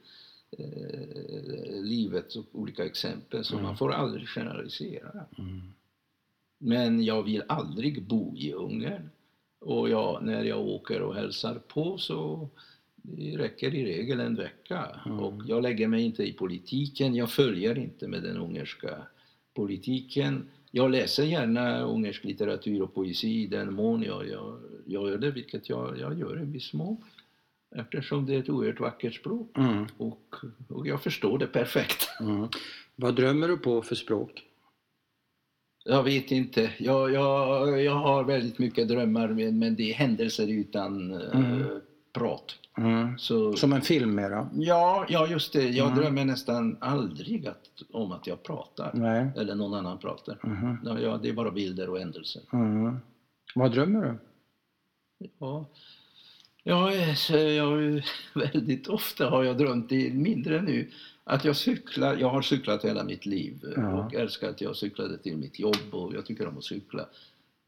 [0.57, 3.65] eh, livets och olika exempel så Mm.
[3.65, 5.25] man får aldrig generalisera.
[5.37, 5.61] Mm.
[6.59, 9.09] Men jag vill aldrig bo i Ungern.
[9.59, 12.49] Och jag, när jag åker och hälsar på så
[13.01, 14.85] det räcker i regel en vecka.
[15.05, 15.19] Mm.
[15.19, 18.97] Och jag lägger mig inte i politiken, jag följer inte med den ungerska
[19.53, 20.49] politiken.
[20.71, 25.31] Jag läser gärna ungersk litteratur och poesi i den mån jag, jag, jag gör det,
[25.31, 26.97] vilket jag, jag gör i viss mån.
[27.75, 29.57] Eftersom det är ett oerhört vackert språk.
[29.57, 29.85] Mm.
[29.97, 30.35] Och,
[30.69, 32.09] och jag förstår det perfekt.
[32.19, 32.47] Mm.
[32.95, 34.46] Vad drömmer du på för språk?
[35.87, 36.69] Jag vet inte.
[36.77, 41.63] Jag, jag, jag har väldigt mycket drömmar men det är händelser utan eh, Mm.
[42.13, 42.55] prat.
[42.77, 43.17] Mm.
[43.17, 44.49] Så, Som en film mera?
[44.53, 45.69] ja, ja, just det.
[45.69, 45.99] Jag Mm.
[45.99, 48.91] drömmer nästan aldrig att, om att jag pratar.
[48.93, 49.27] Nej.
[49.37, 50.37] Eller någon annan pratar.
[50.43, 50.77] Mhm.
[51.01, 52.41] Ja, det är bara bilder och händelser.
[52.53, 52.97] Mm.
[53.55, 54.17] Vad drömmer du?
[55.39, 55.65] Ja.
[56.63, 56.91] Ja,
[57.31, 58.01] jag,
[58.35, 60.89] väldigt ofta har jag drömt, det mindre nu,
[61.27, 62.17] att jag cyklar.
[62.17, 64.03] Jag har cyklat hela mitt liv Ja.
[64.03, 67.05] och älskar att jag cyklade till mitt jobb och jag tycker om att cykla.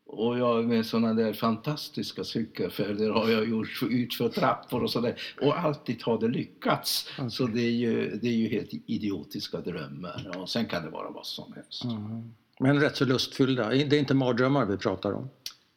[0.05, 5.21] Och jag med sådana där fantastiska cykelfärder har jag gjort ut för trappor och sådär.
[5.41, 7.09] Och alltid har det lyckats.
[7.17, 7.31] Okej.
[7.31, 10.31] Så det är, ju, det är ju helt idiotiska drömmar.
[10.37, 11.83] Och sen kan det vara vad som helst.
[11.83, 12.33] Mm.
[12.59, 13.69] Men rätt så lustfyllda.
[13.69, 15.29] Det är inte mardrömmar vi pratar om.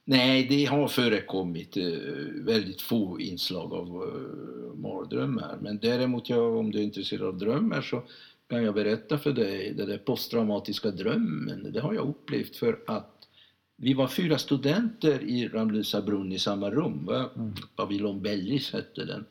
[0.04, 1.84] Nej, det har förekommit eh,
[2.34, 5.58] väldigt få inslag av eh, mardrömmar.
[5.60, 8.02] Men däremot, jag, om du är intresserad av drömmar så
[8.48, 13.28] kan jag berätta för dig, den där posttraumatiska drömmen, det har jag upplevt för att
[13.76, 17.04] vi var fyra studenter i Ramlösa brunn i samma rum.
[17.06, 17.30] Va?
[17.36, 17.54] Mm.
[17.76, 19.24] Babylon Bellis hette den.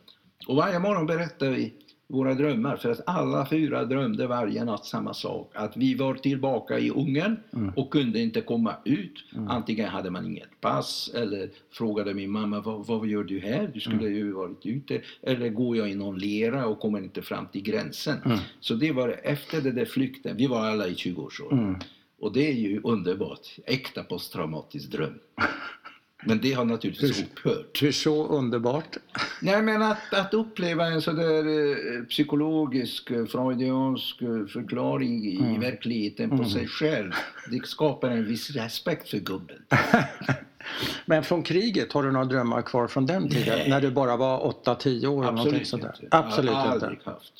[0.47, 1.73] Och varje morgon berättade vi
[2.11, 5.51] våra drömmar för att alla fyra drömde varje natt samma sak.
[5.55, 7.69] Att vi var tillbaka i Ungern Mm.
[7.75, 9.23] och kunde inte komma ut.
[9.35, 9.47] Mm.
[9.47, 13.71] Antingen hade man inget pass eller frågade min mamma vad, vad gör du här?
[13.73, 14.13] Du skulle Mm.
[14.15, 15.01] ju varit ute.
[15.21, 18.17] Eller går jag i någon lera och kommer inte fram till gränsen.
[18.25, 18.37] Mm.
[18.59, 20.37] Så det var efter den där flykten.
[20.37, 21.59] Vi var alla i 20-årsåldern.
[21.59, 21.79] Mm.
[22.19, 23.47] Och det är ju underbart.
[23.65, 25.13] Äkta posttraumatisk dröm.
[26.25, 27.81] Men det har naturligtvis upphört.
[27.83, 28.97] Hur så underbart?
[29.41, 35.59] Nej men att, att uppleva en sådär eh, psykologisk, eh, freudiansk eh, förklaring i Mm.
[35.59, 36.49] verkligheten på Mm.
[36.49, 37.11] sig själv.
[37.51, 39.57] Det skapar en viss respekt för gubben.
[41.05, 43.57] Men från kriget, har du några drömmar kvar från den tiden?
[43.59, 43.69] Nej.
[43.69, 45.25] När du bara var 8-10 år?
[45.25, 45.95] Absolut sådär?
[46.03, 46.17] inte.
[46.17, 46.85] Absolut jag har inte.
[46.85, 47.33] aldrig haft.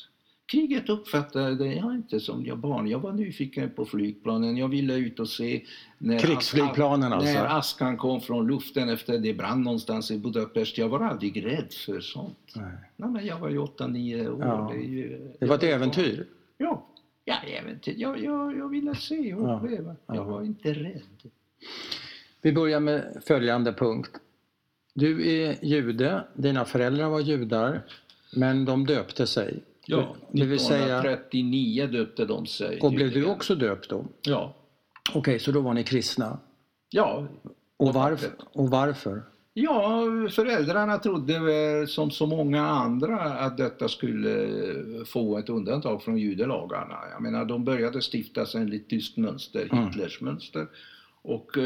[0.46, 2.86] Kriget uppfattade jag inte som jag barn.
[2.86, 4.56] Jag var nyfiken på flygplanen.
[4.56, 5.64] Jag ville ut och se
[5.98, 7.32] när, Krigsflygplanen alltså?
[7.32, 10.78] när askan kom från luften efter det brann någonstans i Budapest.
[10.78, 12.52] Jag var aldrig rädd för sånt.
[12.56, 12.72] Nej.
[12.96, 14.40] Nej, men jag var ju 8-9 år.
[14.40, 14.70] Ja.
[14.74, 16.26] Det, ju, Det var ett äventyr.
[16.58, 16.86] Ja,
[17.24, 17.94] ja äventyr.
[17.96, 19.96] Jag, jag, jag ville se och uppleva.
[20.06, 20.14] Ja.
[20.14, 21.30] Jag var inte rädd.
[22.42, 24.10] Vi börjar med följande punkt.
[24.94, 27.82] Du är jude, dina föräldrar var judar,
[28.36, 29.62] men de döpte sig.
[29.86, 32.80] Ja, det vill säga, 1939 döpte de sig.
[32.80, 34.04] och blev du också döpt då?
[34.22, 34.54] Ja.
[35.14, 36.38] Okej, så då var ni kristna.
[36.90, 37.26] Ja,
[37.76, 38.30] Och varför?
[38.52, 39.22] Och varför?
[39.54, 44.48] Ja, föräldrarna trodde väl som så många andra att detta skulle
[45.06, 46.94] få ett undantag från judelagarna.
[47.12, 49.84] Jag menar, de började stiftas enligt tyskt mönster, Mm.
[49.86, 50.66] Hitlers mönster.
[51.22, 51.64] Och eh,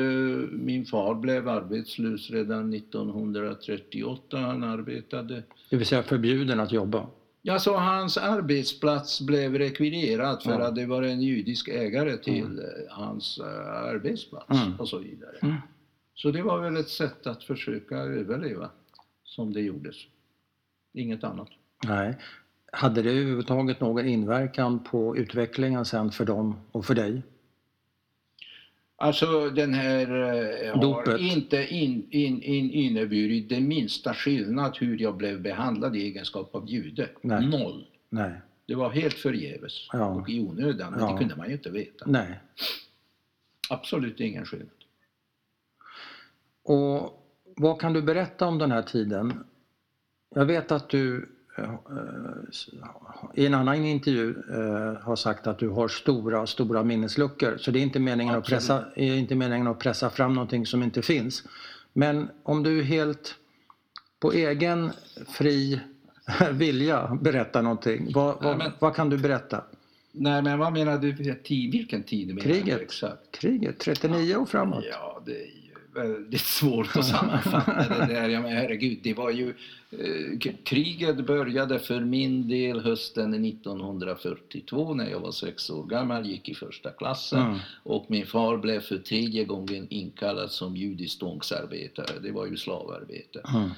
[0.52, 4.38] min far blev arbetslös redan 1938.
[4.38, 7.06] Han arbetade Det vill säga förbjuden att jobba.
[7.48, 10.66] Ja, så hans arbetsplats blev rekvirerad för Ja.
[10.68, 14.80] att det var en judisk ägare till eh, hans eh, arbetsplats Mm.
[14.80, 15.36] och så vidare.
[15.42, 15.56] Mm.
[16.14, 18.70] Så det var väl ett sätt att försöka överleva
[19.24, 19.96] som det gjordes.
[20.94, 21.48] Inget annat.
[21.84, 22.16] Nej.
[22.72, 27.22] Hade det överhuvudtaget någon inverkan på utvecklingen sen för dem och för dig?
[28.98, 30.02] Alltså den här
[30.64, 31.20] eh, har Dopet.
[31.20, 36.68] inte in, in, in inneburit den minsta skillnad hur jag blev behandlad i egenskap av
[36.70, 37.08] jude.
[37.22, 37.46] Nej.
[37.46, 37.86] Noll.
[38.08, 38.32] Nej.
[38.66, 40.06] Det var helt förgäves Ja.
[40.06, 41.12] och i onödan, men Ja.
[41.12, 42.04] det kunde man ju inte veta.
[42.08, 42.38] Nej.
[43.70, 44.68] Absolut ingen skillnad.
[46.64, 47.22] Och
[47.56, 49.44] vad kan du berätta om den här tiden?
[50.34, 51.28] Jag vet att du
[53.34, 57.56] i en annan intervju eh, har sagt att du har stora, stora minnesluckor.
[57.58, 60.82] Så det är inte meningen, att pressa, är inte meningen att pressa fram någonting som
[60.82, 61.44] inte finns.
[61.92, 63.34] Men om du helt
[64.20, 64.90] på egen
[65.28, 65.80] fri
[66.52, 69.64] vilja berättar någonting, vad, vad, men- vad kan du berätta?
[70.12, 71.34] Nej, men vad menar du?
[71.34, 72.78] Tid, vilken tid menar Kriget.
[72.78, 73.30] du exakt?
[73.30, 74.84] Kriget, 39 och framåt.
[74.90, 75.46] Ja, det
[75.96, 78.28] väldigt svårt att sammanfatta det där.
[78.28, 79.54] Ja, men herregud, det var ju...
[79.90, 86.48] Eh, kriget började för min del hösten 1942 när jag var sex år gammal, gick
[86.48, 87.40] i första klassen.
[87.40, 87.58] Mm.
[87.82, 92.18] Och min far blev för tredje gången inkallad som judisk tvångsarbetare.
[92.22, 93.40] Det var ju slavarbete.
[93.54, 93.70] Mm.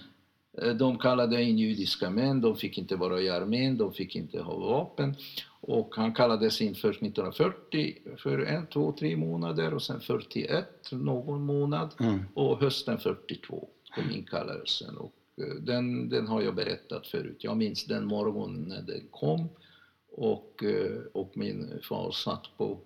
[0.63, 4.41] Eh, De kallade in judiska män, de fick inte vara i armén, de fick inte
[4.41, 5.15] ha vapen.
[5.61, 11.43] Och han kallades in först 1940 för en, två, tre månader och sen 41 någon
[11.43, 12.21] månad Mm.
[12.35, 14.97] och hösten 42 kom inkallelsen.
[14.97, 17.37] Och eh, den, den har jag berättat förut.
[17.39, 19.49] Jag minns den morgonen när den kom
[20.13, 22.79] och, eh, och min far satt på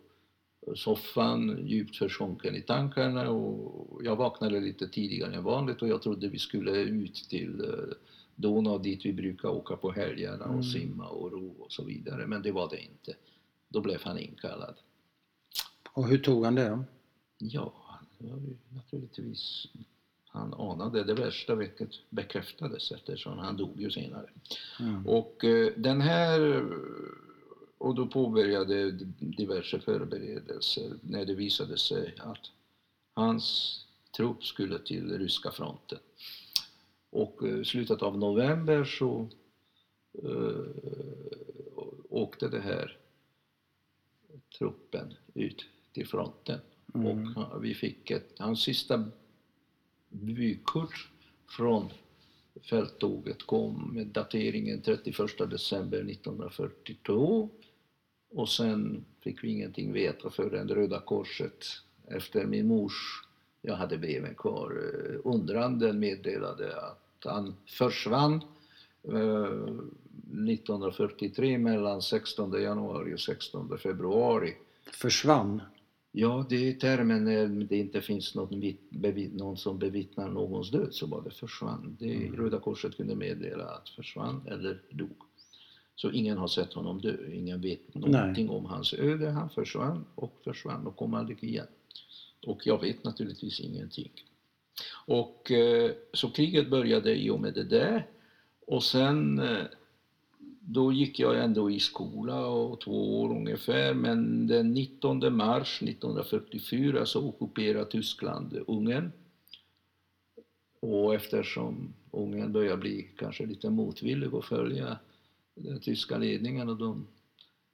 [0.75, 6.29] soffan djupt försjunken i tankarna och jag vaknade lite tidigare än vanligt och jag trodde
[6.29, 7.95] vi skulle ut till eh,
[8.37, 10.59] Donau dit vi brukar åka på helgerna Mm.
[10.59, 12.27] och simma och ro och så vidare.
[12.27, 13.17] Men det var det inte.
[13.69, 14.75] Då blev han inkallad.
[15.93, 16.85] Och hur tog han det?
[17.39, 17.75] Ja,
[18.19, 19.67] det var ju naturligtvis
[20.27, 24.31] han anade det värsta vilket bekräftades eftersom han dog ju senare.
[24.81, 25.07] Mm.
[25.07, 26.65] Och eh, den här
[27.79, 32.51] och då påbörjade diverse förberedelser när det visade sig att
[33.15, 33.79] hans
[34.17, 35.99] trupp skulle till ryska fronten.
[37.13, 39.29] Och i slutet av november så
[40.25, 40.67] uh,
[42.09, 42.99] åkte det här
[44.59, 46.59] truppen ut till fronten.
[46.95, 47.37] Mm.
[47.37, 49.05] Och vi fick ett, hans sista
[50.09, 51.09] vykort
[51.49, 51.89] från
[52.71, 55.17] fälttåget kom med dateringen 31
[55.51, 57.49] december 1942
[58.31, 61.65] och sen fick vi ingenting veta förrän Röda Korset
[62.07, 63.23] efter min mors,
[63.63, 68.45] jag hade breven kvar, eh, undranden meddelade att han försvann
[69.03, 69.65] eh,
[70.33, 74.55] 1943 mellan 16 januari och 16 februari.
[74.93, 75.63] Försvann?
[76.13, 81.23] Ja, det är termen när det inte finns någon som bevittnar någons död, så var
[81.23, 81.97] det försvann.
[82.01, 82.37] Det, mm.
[82.37, 85.17] Röda Korset kunde meddela att försvann eller dog.
[85.95, 88.57] Så ingen har sett honom dö, ingen vet någonting Nej.
[88.57, 89.31] om hans öde.
[89.31, 91.67] Han försvann och försvann och kom aldrig igen.
[92.47, 94.11] Och jag vet naturligtvis ingenting.
[95.07, 98.07] Och eh, så kriget började i och med det där.
[98.67, 99.65] Och sen eh,
[100.61, 107.07] då gick jag ändå i skola och två år ungefär men den 19 mars 1944
[107.07, 109.13] så ockuperade Tyskland Ungern.
[110.81, 114.99] Och eftersom Ungern började bli kanske lite motvillig att följa
[115.55, 117.07] den tyska ledningen och de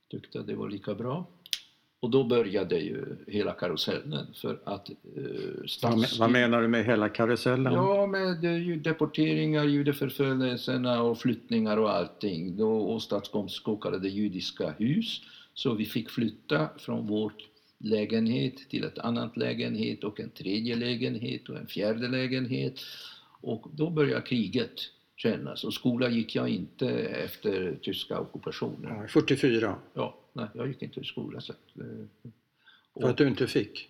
[0.08, 1.26] tyckte att det var lika bra
[2.00, 4.90] och då började ju hela karusellen för att...
[4.90, 6.18] Eh, stats...
[6.18, 7.72] Vad menar du med hela karusellen?
[7.72, 12.56] Ja, med eh, deporteringar, judeförföljelserna och flyttningar och allting.
[12.56, 15.20] Då åstadkoms så kallade judiska hus.
[15.54, 17.32] Så vi fick flytta från vår
[17.78, 22.80] lägenhet till ett annat lägenhet och en tredje lägenhet och en fjärde lägenhet.
[23.40, 24.80] Och då började kriget
[25.18, 25.64] kännas.
[25.64, 28.96] Och skola gick jag inte efter tyska ockupationen.
[29.00, 29.76] Ja, 44?
[29.94, 30.18] Ja.
[30.32, 31.42] Nej, jag gick inte i skolan.
[31.42, 31.82] Så att,
[32.92, 33.88] och, För att du inte fick?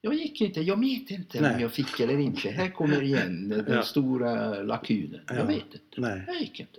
[0.00, 1.54] Jag gick inte, jag vet inte Nej.
[1.54, 2.50] om jag fick eller inte.
[2.50, 3.82] Här kommer igen den ja.
[3.82, 5.20] stora lakunen.
[5.28, 5.34] Ja.
[5.34, 6.00] Jag vet inte.
[6.00, 6.24] Nej.
[6.26, 6.78] Jag gick inte.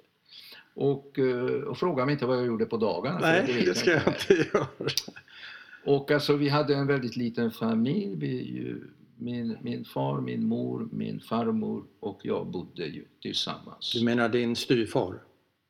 [0.74, 3.20] Och, eh, och fråga mig inte vad jag gjorde på dagarna.
[3.20, 4.68] Nej, det, det ska jag inte göra.
[5.84, 8.16] Och alltså vi hade en väldigt liten familj.
[8.16, 8.76] Vi,
[9.18, 13.92] min, min far, min mor, min farmor och jag bodde ju tillsammans.
[13.94, 15.22] Du menar din styvfar?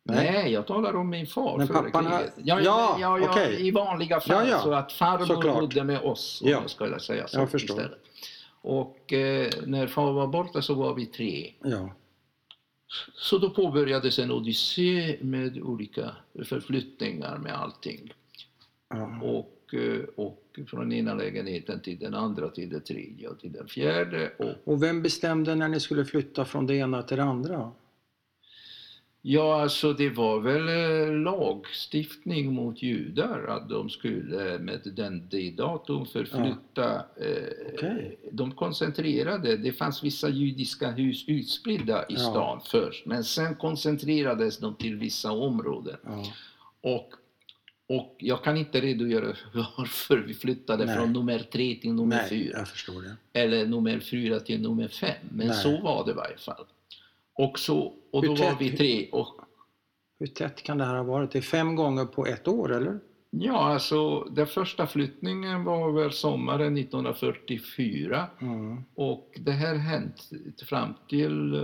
[0.03, 0.31] Nej.
[0.31, 2.34] Nej, jag talar om min far Men före pappan kriget.
[2.38, 3.67] Ja, ja, ja, ja okay.
[3.67, 5.60] I vanliga fall, ja, så att farmor Såklart.
[5.60, 6.62] bodde med oss, om ja.
[6.62, 7.99] jag skulle säga så istället.
[8.62, 11.53] Och eh, när far var borta så var vi tre.
[11.63, 11.89] Ja.
[13.13, 18.13] Så då påbörjades en odyssé med olika förflyttningar med allting.
[19.23, 19.55] Och,
[20.15, 24.32] och från ena lägenheten till den andra, till den tredje och till den fjärde.
[24.38, 27.71] Och, och vem bestämde när ni skulle flytta från det ena till det andra?
[29.28, 35.51] Ja, alltså det var väl eh, lagstiftning mot judar att de skulle med den, det
[35.51, 37.04] datum förflytta.
[37.15, 37.25] Ja.
[37.25, 38.15] Eh, okay.
[38.32, 42.19] De koncentrerade, det fanns vissa judiska hus utspridda i ja.
[42.19, 45.97] stan först men sen koncentrerades de till vissa områden.
[46.04, 46.23] Ja.
[46.82, 47.13] Och,
[47.88, 50.95] och jag kan inte redogöra varför vi flyttade Nej.
[50.95, 52.65] från nummer tre till nummer Nej, fyra.
[53.34, 55.56] Eller nummer fyra till nummer fem, men Nej.
[55.56, 56.65] så var det i varje fall.
[57.34, 59.10] Och, så, och då tätt, var vi tre.
[59.12, 59.41] Och,
[60.19, 61.32] hur tätt kan det här ha varit?
[61.32, 63.00] Det är fem gånger på ett år, eller?
[63.30, 68.84] Ja, alltså den första flyttningen var väl sommaren 1944 mm.
[68.95, 70.30] och det här hänt
[70.67, 71.56] fram till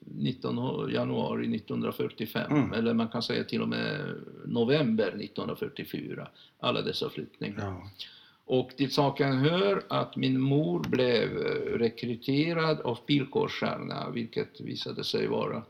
[0.00, 2.72] 19 eh, januari 1945, mm.
[2.72, 4.14] eller man kan säga till och med
[4.46, 6.28] november 1944,
[6.60, 7.58] alla dessa flyttningar.
[7.60, 7.90] Ja.
[8.46, 15.26] Och till saken hör att min mor blev eh, rekryterad av pilkårsstjärna, vilket visade sig
[15.26, 15.62] vara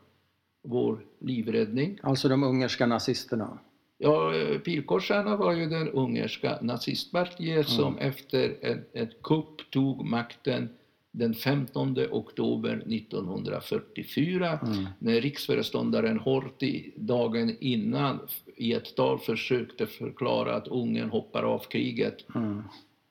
[0.62, 1.98] vår livräddning.
[2.02, 3.58] Alltså de ungerska nazisterna?
[3.98, 7.78] Ja, eh, pilkårsstjärna var ju den ungerska nazistpartiet mm.
[7.78, 10.68] som efter ett, ett kupp tog makten
[11.16, 14.86] den 15 oktober 1944 mm.
[14.98, 18.20] när riksföreståndaren Horthy dagen innan
[18.56, 22.62] i ett tal försökte förklara att Ungern hoppar av kriget mm.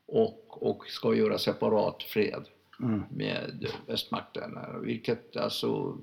[0.06, 2.44] och, och ska göra separat fred
[2.80, 3.04] mm.
[3.10, 4.80] med västmakterna.
[4.84, 5.98] Vilket alltså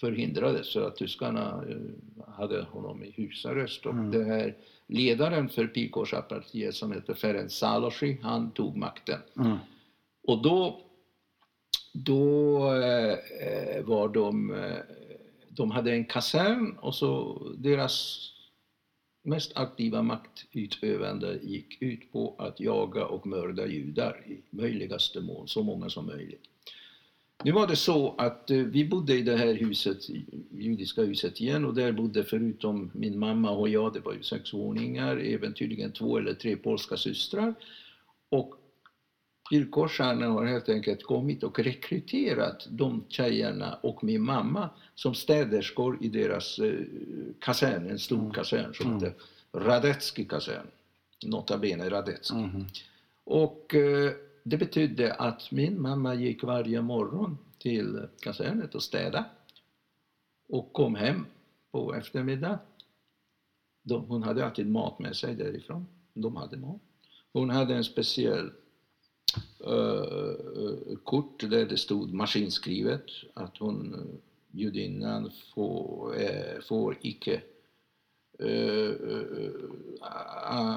[0.00, 3.86] förhindrades för att tyskarna eh, hade honom i husarrest.
[3.86, 4.10] Och mm.
[4.10, 4.56] den här
[4.86, 9.20] ledaren för Pikårspartiet som heter Ferenc Szalosy, han tog makten.
[9.38, 9.56] Mm.
[10.26, 10.80] Och då,
[12.04, 14.78] då eh, var de, eh,
[15.48, 18.26] de hade en kasern och så deras
[19.22, 25.62] mest aktiva maktutövande gick ut på att jaga och mörda judar i möjligaste mån, så
[25.62, 26.42] många som möjligt.
[27.44, 29.98] Nu var det så att eh, vi bodde i det här huset,
[30.50, 34.54] judiska huset igen och där bodde förutom min mamma och jag, det var ju sex
[34.54, 37.54] våningar, även tydligen två eller tre polska systrar.
[38.28, 38.54] Och
[39.50, 46.08] Pilkorsarna har helt enkelt kommit och rekryterat de tjejerna och min mamma som städerskor i
[46.08, 46.74] deras eh,
[47.40, 48.32] kasern, en stor Mm.
[48.32, 49.00] kasern som Mm.
[49.02, 49.14] heter
[49.52, 50.66] Radetzky kasern.
[51.24, 52.36] Nota bene Radetzky.
[52.36, 52.66] Mhm.
[53.24, 59.24] Och eh, det betydde att min mamma gick varje morgon till kasernet och städa
[60.48, 61.26] och kom hem
[61.70, 62.58] på eftermiddag.
[63.82, 65.86] De, hon hade alltid mat med sig därifrån.
[66.14, 66.80] De hade mat.
[67.32, 68.50] Hon hade en speciell
[71.04, 73.04] kort där det stod maskinskrivet
[73.34, 74.00] att hon, eh,
[74.50, 77.42] judinnan, får, eh, får icke
[78.38, 79.50] eh, uh,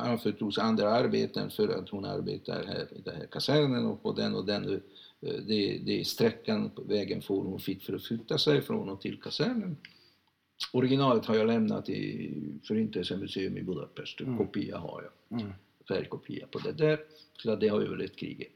[0.04, 4.36] anförtros andra arbeten för att hon arbetar här i den här kasernen och på den
[4.36, 4.80] och den eh,
[5.22, 9.02] det, det är sträckan på vägen får hon fick för att flytta sig från och
[9.02, 9.78] till kasernen.
[10.74, 14.38] Originalet har jag lämnat i Förintelsemuseum i Budapest, Mm.
[14.38, 15.54] kopia har jag Mm.
[15.90, 17.00] Färgkopia på det där.
[17.38, 18.48] Så det har överlevt kriget.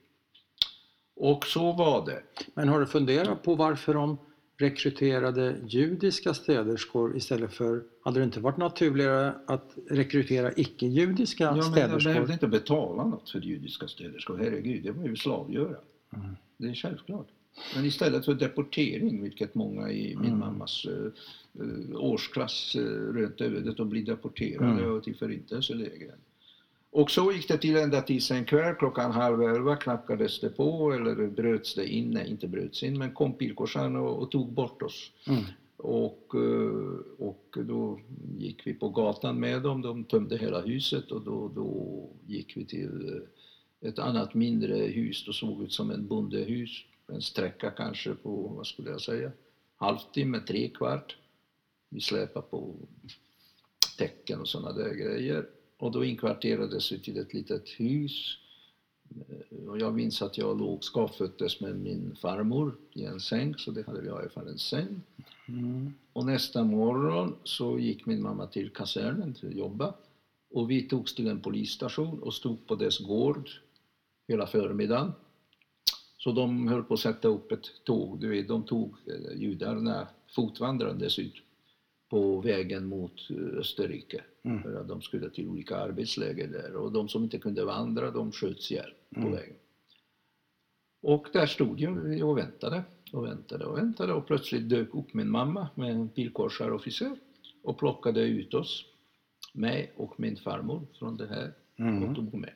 [1.15, 2.23] Och så var det.
[2.53, 4.17] Men har du funderat på varför de
[4.57, 11.59] rekryterade judiska städerskor istället för, hade det inte varit naturligare att rekrytera icke-judiska Ja, men
[11.59, 12.11] de städerskor?
[12.13, 14.37] behövde inte betala något för judiska städerskor.
[14.37, 15.77] Herregud, det var ju slavgöra.
[16.15, 16.35] Mm.
[16.57, 17.27] Det är självklart.
[17.75, 20.39] Men istället för deportering, vilket många i min Mm.
[20.39, 21.11] mammas eh,
[21.95, 25.01] årsklass uh, rönte ödet att bli deporterade Mm.
[25.01, 26.17] till förintelselägren.
[26.93, 30.93] Och så gick det till ända tills en kväll klockan halv elva knackades det på
[30.93, 34.81] eller bröts det in, nej inte bröts in, men kom pilkorsarna och, och tog bort
[34.81, 35.11] oss.
[35.27, 35.43] Mm.
[35.77, 37.99] Och, eh, och då
[38.37, 42.65] gick vi på gatan med dem, de tömde hela huset och då, då gick vi
[42.65, 43.23] till
[43.81, 48.53] eh, ett annat mindre hus, det såg ut som en bondehus, en sträcka kanske på,
[48.57, 49.31] vad skulle jag säga,
[49.75, 51.17] halvtimme, tre kvart.
[51.89, 52.75] Vi släpade på
[53.97, 55.45] täcken och sådana där grejer.
[55.83, 58.37] Och då inkvarterades vi till ett litet hus.
[59.09, 63.71] Eh, Och jag minns att jag låg skavföttes med min farmor i en säng, så
[63.71, 65.01] det hade vi i alla fall en säng.
[65.47, 65.93] Mm.
[66.13, 69.93] Och nästa morgon så gick min mamma till kasernen till att jobba.
[70.51, 73.49] Och vi togs till en polisstation och stod på dess gård
[74.27, 75.11] hela förmiddagen.
[76.17, 78.19] Så de höll på att sätta upp ett tåg.
[78.19, 81.35] Du vet, de tog eh, judarna fotvandrandes ut
[82.09, 84.23] på vägen mot eh, Österrike.
[84.45, 84.63] Mm.
[84.63, 86.75] För att de skulle till olika arbetsläger där.
[86.75, 89.31] Och de som inte kunde vandra, de sköts ihjäl på Mm.
[89.31, 89.55] vägen.
[91.01, 95.13] Och där stod jag vi och väntade och väntade och väntade och plötsligt dök upp
[95.13, 97.15] min mamma med en pilkorsaropficer
[97.61, 98.85] och plockade ut oss,
[99.53, 102.03] mig och min farmor från det här Mm.
[102.03, 102.53] och tog med.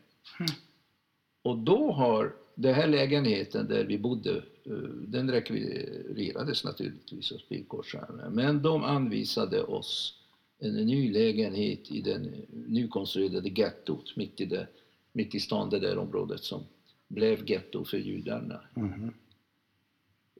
[1.42, 4.36] Och då har den här lägenheten där vi bodde,
[4.66, 4.74] eh,
[5.08, 10.14] den rekvirerades naturligtvis av pilkorsarna, men de anvisade oss
[10.60, 12.22] en ny lägenhet i den
[12.68, 14.68] nykonstruerade gettot mitt i, det,
[15.12, 16.64] mitt i stan, det där området som
[17.08, 18.62] blev getto för judarna.
[18.74, 19.14] Mhm.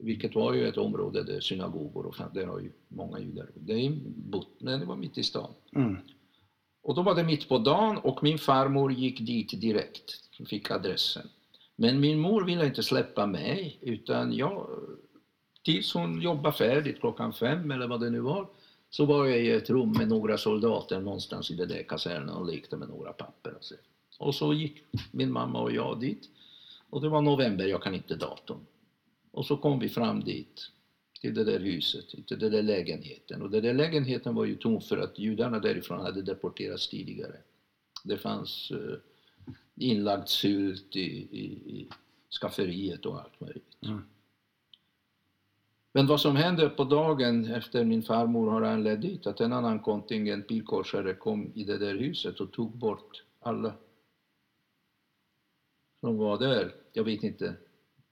[0.00, 3.92] Vilket var ju ett område där synagogor och där har ju många judar det är
[4.16, 5.50] bott, men det var mitt i stan.
[5.72, 5.96] Mm.
[6.82, 11.26] Och då var det mitt på dagen och min farmor gick dit direkt, fick adressen.
[11.76, 14.66] Men min mor ville inte släppa mig utan jag,
[15.64, 18.48] tills hon jobbade färdigt klockan fem eller vad det nu var,
[18.90, 22.46] så var jag i ett rum med några soldater någonstans i det där kasernen och
[22.46, 23.54] lekte med några papper.
[23.54, 23.74] Och så.
[24.18, 26.30] och så gick min mamma och jag dit.
[26.90, 28.66] Och det var november, jag kan inte datum.
[29.30, 30.70] Och så kom vi fram dit,
[31.20, 33.42] till det där huset, till den där lägenheten.
[33.42, 37.36] Och den där lägenheten var ju tom för att judarna därifrån hade deporterats tidigare.
[38.04, 38.98] Det fanns eh,
[39.74, 41.88] inlagd sylt i, i, i
[42.40, 43.76] skafferiet och allt möjligt.
[43.82, 44.04] Mm.
[45.98, 49.78] Men vad som hände på dagen efter min farmor har anlänt dit, att en annan
[49.78, 53.72] kontingent pilkorsare kom i det där huset och tog bort alla
[56.00, 56.74] som var där.
[56.92, 57.54] Jag vet inte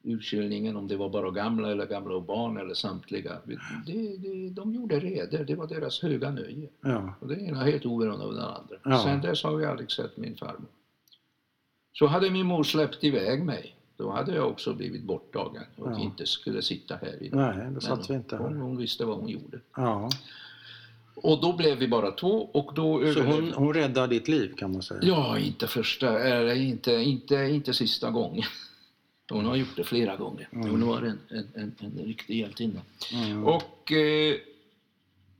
[0.03, 3.39] urskiljningen om det var bara gamla eller gamla och barn eller samtliga.
[3.87, 6.69] Det, det, de gjorde reder, det var deras höga nöje.
[6.81, 7.15] Ja.
[7.21, 8.77] Och det ena helt oberoende av den andra.
[8.85, 8.99] Ja.
[8.99, 10.71] Sen dess har vi aldrig sett min farmor.
[11.93, 15.99] Så hade min mor släppt iväg mig, då hade jag också blivit borttagen och Ja.
[16.01, 17.57] inte skulle sitta här idag.
[17.57, 18.61] Nej, då satt vi inte hon, här.
[18.61, 19.61] hon visste vad hon gjorde.
[19.77, 20.11] Ja.
[21.15, 24.55] Och då blev vi bara två och då Så överlevde hon, hon räddade ditt liv
[24.57, 25.01] kan man säga?
[25.03, 28.45] Ja, inte första, eller inte, inte, inte sista gången.
[29.31, 30.49] Hon har gjort det flera gånger.
[30.53, 30.71] Mm.
[30.71, 32.81] Hon var en, en, en, en riktig hjältinna.
[33.13, 33.45] Mm.
[33.45, 34.35] Och eh,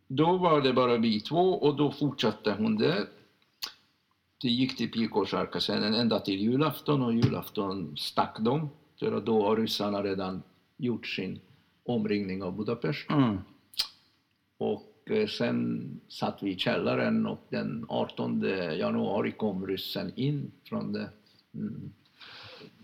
[0.09, 3.07] då var det bara vi två och då fortsatte hon där.
[4.43, 8.69] Det gick till pilkorsarkasernen ända till julafton och julafton stack de.
[8.99, 10.43] För då har ryssarna redan
[10.77, 11.41] gjort sin
[11.85, 13.11] omringning av Budapest.
[13.11, 13.39] Mm.
[14.59, 18.43] Och eh, sen satt vi i källaren och den 18
[18.79, 21.09] januari kom ryssen in från det
[21.55, 21.93] mm,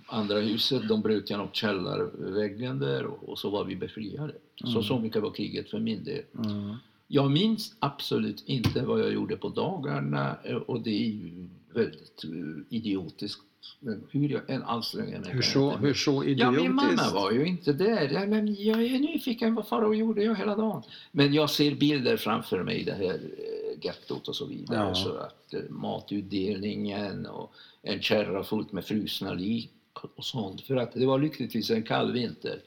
[0.07, 4.35] andra huset, de bröt genom källarväggen där och, så var vi befriade.
[4.65, 6.25] Så så mycket var kriget för min del.
[6.45, 6.77] Mm.
[7.15, 12.25] Jag minns absolut inte vad jag gjorde på dagarna eh, och det är ju väldigt
[12.25, 13.43] eh, idiotiskt.
[13.81, 17.15] Men hur jag än anstränger mig Hur så, hur så Ja, min mamma idiotiskt?
[17.15, 18.11] var ju inte där.
[18.13, 20.83] Ja, men jag är nyfiken, vad farao gjorde jag hela dagen?
[21.11, 24.89] Men jag ser bilder framför mig, det här eh, gettot och så vidare.
[24.89, 24.95] Ja.
[24.95, 29.71] Så att matutdelningen och en kärra fullt med frusna lik
[30.17, 30.61] och sånt.
[30.61, 32.61] För att det var lyckligtvis en kall vinter.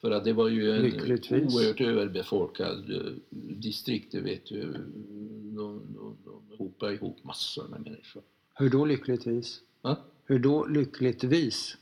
[0.00, 1.54] För att det var ju en Lyckligtvis.
[1.54, 3.12] oerhört överbefolkad eh,
[3.56, 4.72] distrikt, du vet ju.
[4.72, 8.22] De, de, de hopade ihop massor med människor.
[8.54, 9.60] Hur då lyckligtvis?
[9.82, 9.96] Va?
[10.26, 11.76] Hur då lyckligtvis?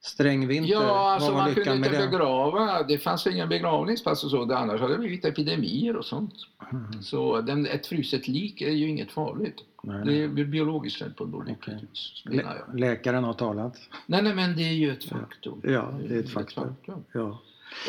[0.00, 1.98] Sträng vinter, Ja, alltså var man kunde inte det?
[2.10, 2.82] begrava.
[2.82, 4.44] Det fanns inga begravningspass och så.
[4.44, 6.34] Det Annars hade det blivit epidemier och sånt.
[6.72, 7.02] Mm.
[7.02, 9.56] Så den, ett fruset lik är ju inget farligt.
[9.86, 12.80] Nej, Det är biologiskt lyckligt vis, menar jag.
[12.80, 13.76] Lä- Läkaren har talat.
[14.06, 15.60] Nej, nej, men det är ju ett faktum.
[15.64, 16.74] Ja, det är ett faktum.
[17.12, 17.40] Ja.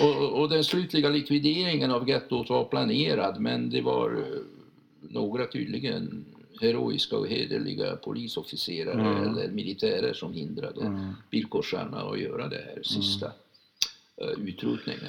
[0.02, 4.42] Och, och den slutliga likvideringen av gettot var planerad men det var eh,
[5.02, 6.26] några tydligen
[6.62, 9.24] heroiska och hederliga polisofficerare Mm.
[9.24, 11.14] eller militärer som hindrade Mm.
[11.32, 13.26] bilkorsarna att göra det här sista
[14.18, 15.02] eh, utrotningen.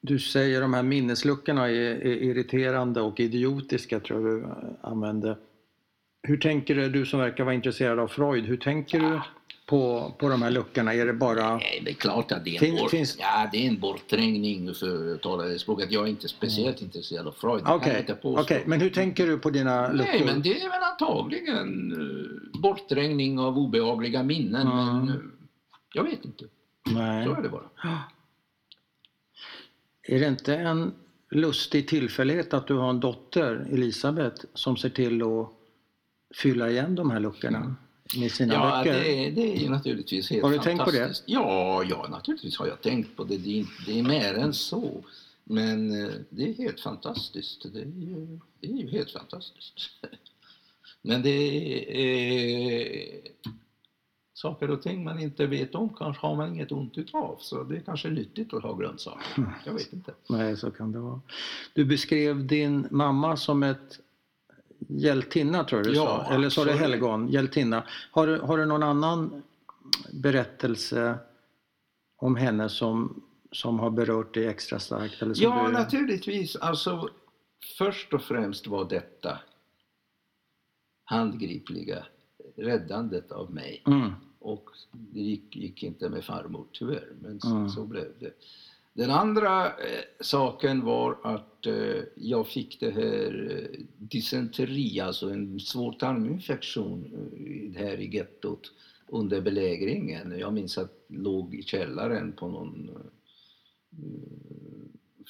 [0.00, 1.72] Du säger de här minnesluckorna är,
[2.06, 4.46] är irriterande och idiotiska tror jag du
[4.80, 5.36] använde.
[6.28, 9.20] Hur tänker du, du som verkar vara intresserad av Freud, hur tänker du
[9.66, 10.94] på, på de här luckorna?
[10.94, 11.56] Är det bara...
[11.56, 13.80] Nej, det är klart att det är en, Fin- bort, finns- ja, det är en
[13.80, 15.44] bortträngning för att tala.
[15.90, 17.62] Jag är inte speciellt intresserad av Freud.
[17.66, 18.40] Okej, påstå.
[18.40, 20.12] okej, men hur tänker du på dina luckor?
[20.12, 24.66] Nej, men det är väl antagligen uh, bortträngning av obehagliga minnen.
[24.66, 24.86] Mm.
[24.86, 25.14] Men, eh,
[25.94, 26.44] jag vet inte.
[26.90, 27.24] Nej.
[27.26, 27.70] Så är det bara.
[30.02, 30.92] Är det inte en
[31.30, 35.57] lustig tillfällighet att du har en dotter, Elisabeth, som ser till att
[36.34, 37.76] fylla igen de här luckorna
[38.18, 38.92] med sina Ja, böcker?
[38.98, 41.22] det, är- det är ju naturligtvis helt Har du tänkt på det?
[41.26, 43.36] Ja, ja, naturligtvis har jag tänkt på det.
[43.36, 45.04] Det är, det är mer än så.
[45.44, 47.72] Men eh, det är helt fantastiskt.
[47.72, 49.74] Det är ju, det är ju helt fantastiskt.
[51.02, 53.20] Men det är
[54.34, 57.36] saker och ting man inte vet om kanske har man inget ont utav.
[57.40, 59.52] Så det är kanske nyttigt att ha grönsaker.
[59.66, 60.14] Jag vet inte.
[60.28, 61.20] Nej, så kan det vara.
[61.74, 63.98] Du beskrev din mamma som ett
[64.78, 66.34] hjältinna tror jag du Ja, sa.
[66.34, 66.90] Eller sa du absolut.
[66.90, 67.28] helgon?
[67.28, 67.84] Hjältinna.
[68.10, 69.42] Har du, har du någon annan
[70.12, 71.18] berättelse
[72.16, 73.22] om henne som,
[73.52, 75.22] som har berört dig extra starkt?
[75.22, 75.72] Eller som Ja, du...
[75.72, 76.56] naturligtvis.
[76.56, 77.08] Alltså,
[77.78, 79.38] först och främst var detta
[81.04, 82.06] handgripliga
[82.56, 83.82] räddandet av mig.
[83.86, 87.68] Mm, Och det gick, gick inte med farmor tyvärr, men så, Mm.
[87.68, 88.32] så blev det.
[88.94, 95.60] Den andra eh, saken var att eh, jag fick det här eh, dysenteri, alltså en
[95.60, 98.72] svår tarminfektion eh, här i gettot
[99.08, 100.38] under belägringen.
[100.38, 102.90] Jag minns att jag låg i källaren på någon
[103.92, 103.98] eh,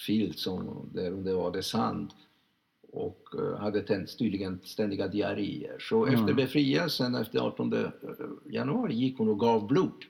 [0.07, 2.11] filt som, där det var det sand
[2.93, 5.77] och eh, hade tänt, tydligen ständiga diarréer.
[5.81, 6.21] Så Mm.
[6.21, 7.75] efter befrielsen efter 18
[8.51, 10.05] januari gick hon och gav blod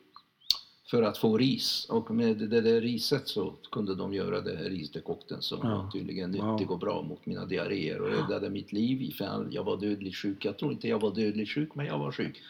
[0.90, 4.64] för att få ris och med det där riset så kunde de göra det här
[4.70, 5.90] risdekokten som Ja.
[5.92, 6.52] tydligen Wow.
[6.52, 10.44] nyttig och bra mot mina diarréer och räddade mitt liv ifall jag var dödligt sjuk.
[10.44, 12.42] Jag tror inte jag var dödligt sjuk men jag var sjuk.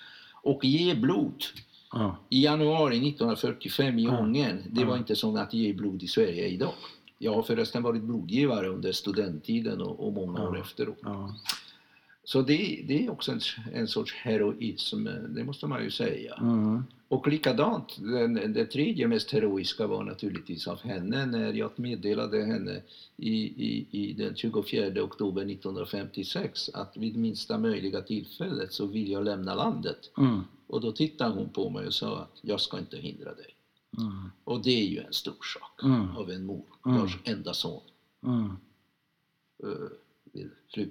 [0.42, 1.44] Och ge blod
[1.92, 4.18] ja, i januari 1945 i Ja.
[4.18, 4.98] Ungern, det var Ja.
[4.98, 6.72] inte som att ge blod i Sverige idag.
[7.18, 10.48] Jag har förresten varit blodgivare under studenttiden och, och många Ja.
[10.48, 10.98] år efteråt.
[12.28, 13.40] Så det, det är också en,
[13.72, 16.34] en sorts heroism, det måste man ju säga.
[16.34, 22.44] Mm, Och likadant, den, det tredje mest heroiska var naturligtvis av henne när jag meddelade
[22.44, 22.82] henne
[23.16, 23.34] i,
[23.68, 29.54] i, i den 24 oktober 1956 att vid minsta möjliga tillfället så vill jag lämna
[29.54, 30.10] landet.
[30.18, 33.54] mm, Och då tittade hon på mig och sa att jag ska inte hindra dig.
[33.98, 36.16] mm, Och det är ju en stor sak Mm.
[36.16, 37.00] av en mor Mm.
[37.00, 37.80] vars enda son
[38.22, 38.50] mm.
[39.64, 39.88] uh,
[40.32, 40.86] vill fly.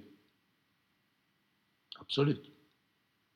[2.08, 2.42] Absolut.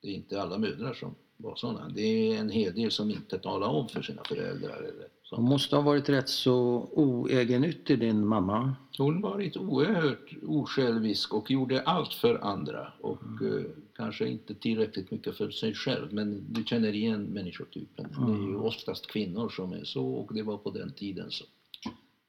[0.02, 1.88] Det är inte alla mödrar som var sådana.
[1.88, 4.76] Det är en hel del som inte talar om för sina föräldrar.
[4.76, 5.36] Eller så.
[5.36, 8.74] Hon måste ha varit rätt så oegennyttig din mamma.
[8.98, 13.58] Hon varit oerhört osjälvisk och gjorde allt för andra och Mm.
[13.58, 13.64] eh,
[13.96, 16.12] kanske inte tillräckligt mycket för sig själv.
[16.14, 18.06] Men du känner igen människotypen.
[18.26, 18.62] Det är ju Mm.
[18.62, 21.44] oftast kvinnor som är så och det var på den tiden så.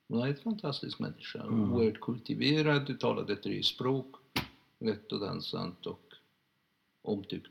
[0.07, 1.41] Hon är en fantastisk människa.
[1.43, 1.73] Mm.
[1.73, 4.15] Oerhört kultiverad, talade tre språk,
[4.79, 5.99] lätt och dansant och
[7.03, 7.47] omtyckt.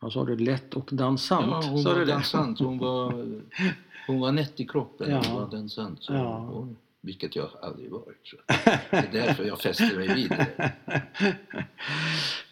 [0.00, 0.36] Vad sa du?
[0.36, 1.46] Lätt och dansant?
[1.64, 2.04] Ja, hon sa var det?
[2.04, 2.58] dansant.
[2.58, 3.12] Hon var,
[4.06, 5.10] hon var nätt i kroppen.
[5.10, 5.22] Ja.
[5.26, 6.02] Hon var dansant.
[6.02, 6.36] Så, Ja.
[6.38, 6.66] och,
[7.00, 8.20] vilket jag aldrig varit.
[8.26, 8.36] Så.
[8.46, 10.72] Det är därför jag fäster mig vid det.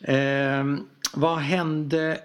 [0.13, 2.21] Ehm, vad hände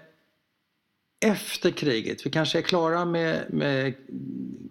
[1.20, 2.26] efter kriget?
[2.26, 3.94] Vi kanske är klara med, med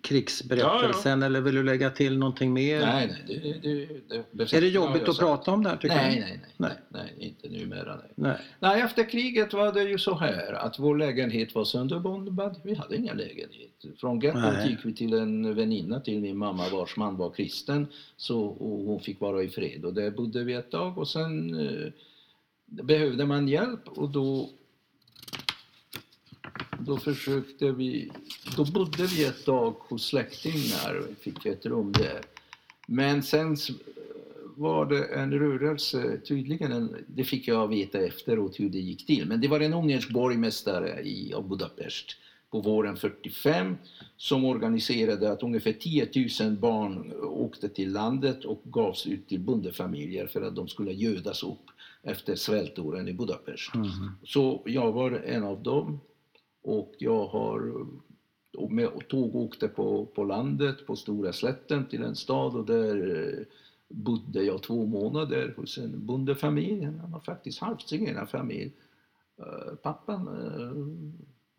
[0.02, 2.80] krigsberättelsen eller vill du lägga till någonting mer?
[2.80, 3.24] Nej, nej.
[3.28, 6.22] Det, det, det, är det jobbigt att prata om det här tycker nej, du?
[6.22, 7.96] Nej, nej, nej, nej, inte numera.
[7.96, 8.06] Nej.
[8.16, 8.38] nej.
[8.60, 12.62] Nej, efter kriget var det ju så här att vår lägenhet var sönderbombad.
[12.64, 13.70] Vi hade inga lägenhet.
[13.98, 17.88] Från gettot gick vi till en väninna till min mamma vars man var kristen
[18.18, 21.60] så, och hon fick vara i fred och där bodde vi ett tag och sen
[21.60, 21.92] eh,
[22.66, 24.50] behövde man hjälp och då
[26.80, 28.12] då försökte vi,
[28.58, 32.22] då bodde vi ett tag hos släktingar och fick ett rum där.
[32.88, 33.58] Men sen
[34.56, 39.28] var det en rörelse, tydligen, en, det fick jag veta efteråt hur det gick till,
[39.28, 42.16] men det var en ungersk borgmästare i Budapest
[42.52, 43.78] på våren 45
[44.18, 46.10] som organiserade att ungefär 10
[46.42, 51.44] 000 barn åkte till landet och gavs ut till bondefamiljer för att de skulle gödas
[51.44, 51.66] upp
[52.04, 53.76] efter svältåren i Budapest.
[53.76, 53.90] Mm.
[54.24, 56.00] Så jag var en av dem
[56.62, 57.88] och jag har
[58.58, 63.28] och med tåg åkte på, på landet, på Stora slätten till en stad och där
[63.28, 63.46] eh,
[63.88, 66.84] bodde jag två månader hos en bondefamilj.
[66.84, 68.74] Han var faktiskt halvt zigenarfamilj.
[69.38, 70.72] Eh, pappan eh,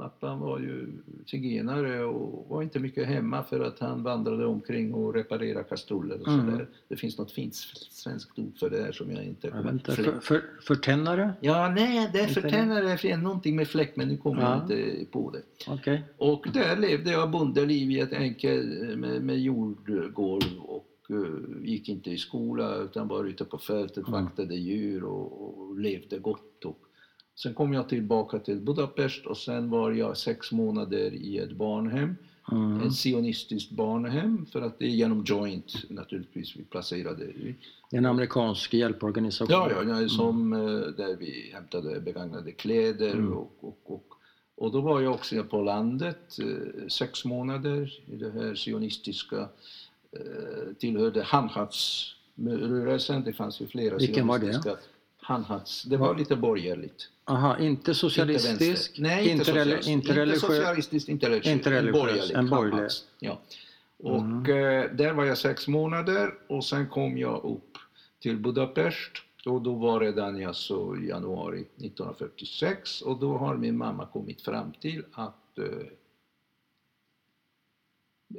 [0.00, 0.92] Pappan var ju
[1.26, 6.28] zigenare och var inte mycket hemma för att han vandrade omkring och reparerade kastruller och
[6.28, 6.50] mm.
[6.50, 6.68] sådär.
[6.88, 7.54] Det finns något fint
[7.90, 9.80] svenskt ord för det här som jag inte kommer ihåg.
[9.80, 11.32] För, för, förtännare?
[11.40, 14.50] Ja, nej, det är förtännare är någonting med fläkt men nu kommer ja.
[14.68, 15.72] jag inte på det.
[15.72, 16.00] Okay.
[16.16, 22.10] Och där levde jag bondeliv i ett enkel med, med jordgolv och uh, gick inte
[22.10, 24.24] i skola utan var ute på fältet, mm.
[24.24, 26.64] vaktade djur och, och levde gott.
[26.64, 26.78] Och,
[27.42, 32.16] Sen kom jag tillbaka till Budapest och sen var jag sex månader i ett barnhem.
[32.52, 32.80] Mm.
[32.80, 37.54] Ett sionistiskt barnhem för att det är genom Joint naturligtvis vi placerade i.
[37.90, 39.48] En amerikansk hjälporganisation?
[39.50, 40.94] Ja, ja, ja som, mm.
[40.96, 43.32] där vi hämtade begagnade kläder mm.
[43.32, 44.06] och, och, och,
[44.56, 46.46] och då var jag också på landet eh,
[46.88, 49.48] sex månader i det här sionistiska,
[50.12, 54.68] eh, tillhörde Hanhavsrörelsen, det fanns ju flera Vilken sionistiska.
[54.68, 54.82] var det?
[55.30, 57.08] Hanhats, det var lite borgerligt.
[57.24, 62.30] Aha, inte socialistisk, inte, Nej, inte, socialistisk, inte, religiös, inte socialistiskt, inte religiöst, inte religiös
[62.30, 62.90] en borgerlig.
[63.18, 63.40] Ja.
[63.96, 64.44] Och mm.
[64.44, 67.78] eh, där var jag sex månader och sen kom jag upp
[68.22, 69.10] till Budapest
[69.46, 75.04] och då var redan alltså januari 1946 och då har min mamma kommit fram till
[75.12, 75.64] att eh,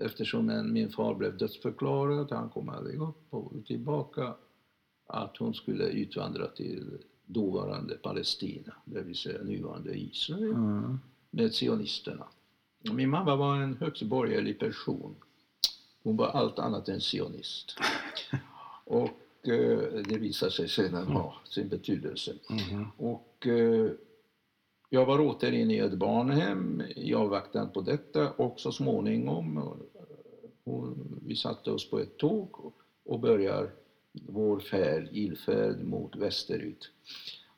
[0.05, 4.35] eftersom min far blev dödsförklarad, han kom aldrig upp och tillbaka,
[5.11, 10.99] att hon skulle utvandra till dåvarande Palestina, det vill säga nuvarande Israel, mm.
[11.29, 12.27] med sionisterna.
[12.81, 15.15] Min mamma var en högst borgerlig person.
[16.03, 17.79] Hon var allt annat än sionist.
[18.85, 22.33] Och eh, det visar sig sedan ha sin betydelse.
[22.49, 22.87] Mm.
[22.97, 23.91] Och eh,
[24.89, 29.77] jag var åter inne i ett barnhem i avvaktan på detta och så småningom och,
[31.25, 32.73] vi satte oss på ett tåg och,
[33.05, 33.71] och börjar
[34.13, 36.91] vår färd, ilfärd mot västerut.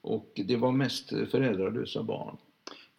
[0.01, 2.37] Och det var mest föräldralösa barn.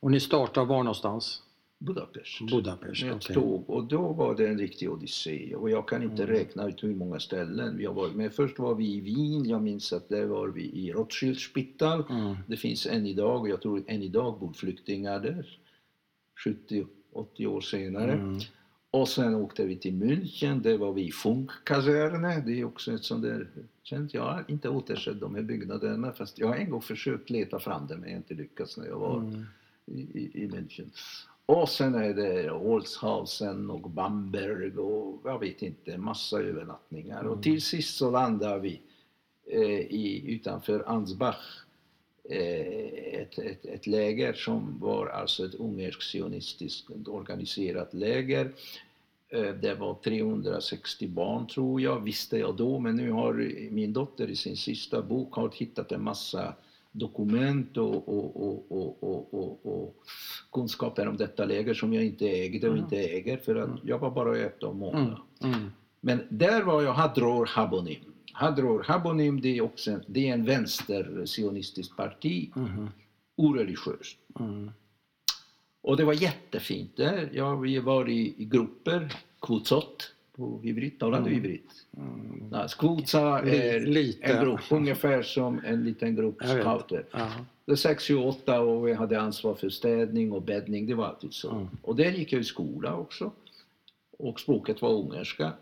[0.01, 1.43] Och ni startade var någonstans?
[1.79, 2.41] Budapest.
[2.51, 3.35] Budapest med ett okay.
[3.35, 3.71] tåg.
[3.71, 5.55] Och då var det en riktig odyssé.
[5.55, 6.35] Och jag kan inte mm.
[6.35, 8.15] räkna ut hur många ställen vi har varit.
[8.15, 9.49] Men först var vi i Wien.
[9.49, 12.05] Jag minns att där var vi i Rothschildspital.
[12.11, 12.37] Mm.
[12.47, 15.59] Det finns än idag, och jag tror än idag bor flyktingar där.
[17.15, 18.13] 70-80 år senare.
[18.13, 18.39] Mm.
[18.95, 22.41] Och sen åkte vi till München, där var vi i Funkkaserner.
[22.47, 23.49] Det är också ett sånt där
[23.83, 24.15] känt.
[24.15, 27.87] Jag har inte återsett de här byggnaderna fast jag har en gång försökt leta fram
[27.87, 29.45] dem men jag har inte lyckats när jag var mm.
[29.87, 30.91] i, i, i München.
[31.47, 37.21] Och sen är det Holzhausen och Bamberg och jag vet inte, massa övernattningar.
[37.21, 37.33] Mm.
[37.33, 38.81] Och till sist så landar vi
[39.47, 41.64] eh, i, utanför Ansbach
[42.31, 48.53] ett, ett, ett läger som var alltså ett ungerskt sionistiskt organiserat läger.
[49.29, 53.33] Eh, det var 360 barn tror jag, visste jag då, men nu har
[53.71, 56.55] min dotter i sin sista bok har hittat en massa
[56.93, 59.95] dokument och, och, och, och,
[60.53, 64.11] kunskaper om detta läger som jag inte ägde och inte äger för att jag var
[64.11, 65.19] bara ett av många.
[65.43, 65.55] Mm.
[65.55, 65.71] Mm.
[66.01, 71.97] Men där var jag Hadror Habonim Hadror Habonim det är också det är en vänster-sionistiskt
[71.97, 72.51] parti.
[72.57, 72.89] Mm.
[73.37, 74.19] Oreligiöst.
[74.41, 74.71] Mm.
[75.83, 77.31] Och det var jättefint där.
[77.33, 81.63] Ja, vi var i, i grupper, kvotsot på hybrid, talar du hybrid?
[81.97, 82.49] Mm.
[82.53, 84.27] Ja, skvotsa är Lite.
[84.27, 87.07] en grupp, ungefär som en liten grupp scouter.
[87.65, 91.33] Det är 6, 8 och vi hade ansvar för städning och bäddning, det var alltid
[91.33, 91.51] så.
[91.51, 91.69] Mm.
[91.83, 93.33] Och där gick jag i skola också.
[94.19, 95.53] Och språket var ungerska.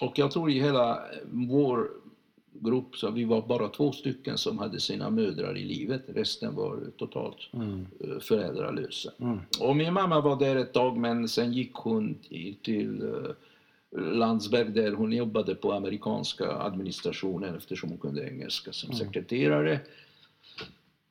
[0.00, 1.90] Och jag tror i hela vår
[2.60, 6.02] grupp, så vi var bara två stycken som hade sina mödrar i livet.
[6.06, 7.86] Resten var totalt Mm.
[8.00, 9.12] eh, föräldralösa.
[9.20, 9.38] Mm.
[9.60, 12.14] Och min mamma var där ett tag men sen gick hon
[12.62, 13.30] till, eh,
[14.00, 18.98] Landsberg där hon jobbade på amerikanska administrationen eftersom hon kunde engelska som Mm.
[19.06, 19.80] sekreterare.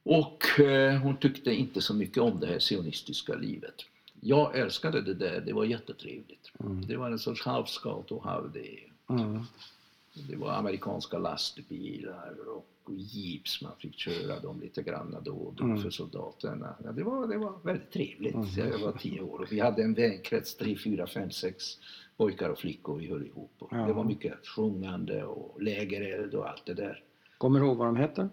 [0.03, 3.75] Och eh, hon tyckte inte så mycket om det här sionistiska livet.
[4.21, 6.51] Jag älskade det där, det var jättetrevligt.
[6.59, 6.85] Mm.
[6.87, 8.79] Det var en sorts halvscout och halv det.
[9.13, 9.41] Mm.
[10.29, 12.65] Det var amerikanska lastbilar och
[12.97, 15.81] jeeps, man fick köra dem lite grann då och då Mm.
[15.81, 16.75] för soldaterna.
[16.83, 18.33] Ja, det, var, det var väldigt trevligt.
[18.35, 18.47] Mm.
[18.71, 21.63] Jag var tio år och vi hade en vänkrets, tre, fyra, fem, sex
[22.17, 23.51] pojkar och flickor vi höll ihop.
[23.59, 23.69] Och.
[23.87, 27.03] Det var mycket sjungande och lägereld och allt det där.
[27.37, 28.29] Kommer du ihåg vad de heter?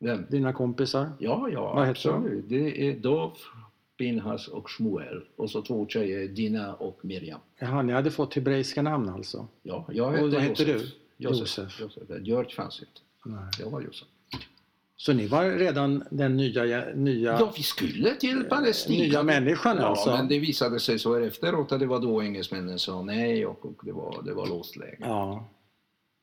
[0.00, 0.24] Vem?
[0.30, 1.10] Dina kompisar?
[1.18, 2.16] Ja, ja, Vad heter de?
[2.16, 2.48] absolut.
[2.48, 3.32] Det är Dov,
[3.96, 5.24] Pinhas och Shmuel.
[5.36, 7.40] Och så två tjejer, Dina och Miriam.
[7.58, 9.46] Jaha, ni hade fått hebreiska namn alltså?
[9.62, 10.82] Ja, jag Och hette vad hette Josef.
[10.82, 10.88] du?
[11.18, 11.40] Josef.
[11.40, 11.80] Josef.
[11.80, 12.20] Josef.
[12.20, 13.00] George fanns inte.
[13.24, 13.50] Nej.
[13.60, 14.08] Jag var Josef.
[14.96, 19.04] Så ni var redan den nya, nya, Ja, vi skulle till Palestina.
[19.04, 20.10] nya människan Ja, alltså?
[20.10, 23.80] men det visade sig så efteråt att det var då engelsmännen sa nej och, och
[23.84, 24.96] det, var, det var låst läge.
[25.00, 25.48] Ja.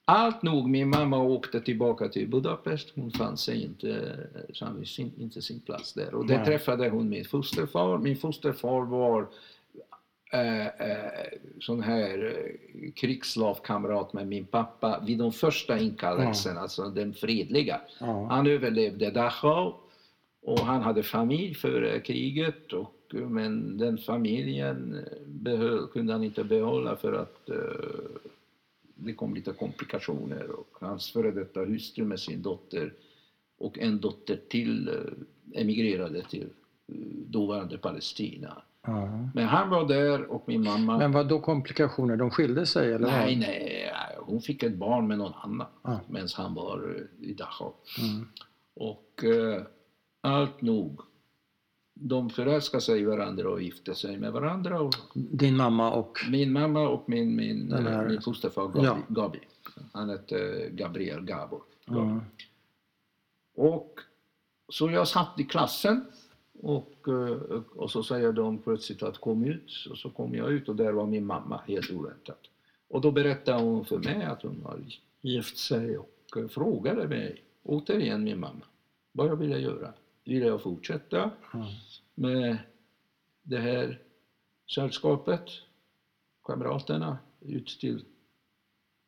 [0.08, 2.91] Allt nog, min mamma åkte tillbaka till Budapest.
[2.96, 4.18] Hon fann sig inte,
[4.60, 6.14] fann sin, inte sin plats där.
[6.14, 6.46] Och där Nej.
[6.46, 7.98] träffade hon min fosterfar.
[7.98, 9.28] Min fosterfar var
[10.36, 11.28] eh, eh,
[11.60, 17.82] sån här eh, krigsslavkamrat med min pappa vid de första inkallelserna, alltså den fredliga.
[18.00, 18.28] ja.
[18.30, 19.74] Han överlevde Dachau
[20.42, 26.96] och han hade familj före kriget och, men den familjen behöll, kunde han inte behålla
[26.96, 28.26] för att eh,
[28.96, 32.94] det kom lite komplikationer och hans före detta hustru med sin dotter
[33.58, 36.50] och en dotter till eh, emigrerade till
[36.88, 36.96] eh,
[37.28, 38.62] dåvarande Palestina.
[38.88, 39.30] Ja.
[39.34, 42.18] Men han var där och min mamma Men vad då komplikationer?
[42.18, 43.08] De skilde sig eller?
[43.08, 43.40] Nej, vad?
[43.48, 45.98] nej, hon fick ett barn med någon annan Ah.
[46.10, 47.74] medan han var eh, i Dachau.
[48.00, 48.28] Mm.
[48.76, 49.62] Och eh,
[50.22, 51.02] allt nog.
[52.00, 54.80] De förälskade sig i varandra och gifte sig med varandra.
[54.82, 56.18] Och Din mamma och...
[56.32, 58.98] min mamma och min, min, här- eh, min fosterfar Gabi, Ja.
[59.08, 59.40] Gabi.
[59.94, 61.62] Han hette Gabriel Gabor.
[61.86, 62.20] Ja.
[63.56, 64.00] Och
[64.70, 66.06] så jag satt i klassen
[66.62, 69.72] och, eh, och så säger de plötsligt att kom ut.
[69.89, 72.39] Och så kom jag ut och där var min mamma helt oväntat.
[72.88, 74.80] Och då berättade hon för mig att hon har
[75.22, 78.66] gift sig och eh, frågade mig, återigen min mamma,
[79.12, 79.93] vad jag ville göra.
[80.24, 81.68] Ville jag fortsätta Ja.
[82.16, 82.58] med
[83.43, 83.99] det här
[84.76, 85.49] sällskapet,
[86.43, 88.03] kamraterna, ut till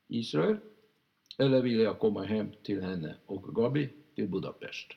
[0.07, 0.57] Israel?
[1.37, 4.87] Eller ville jag komma hem till henne och Gabi till Budapest?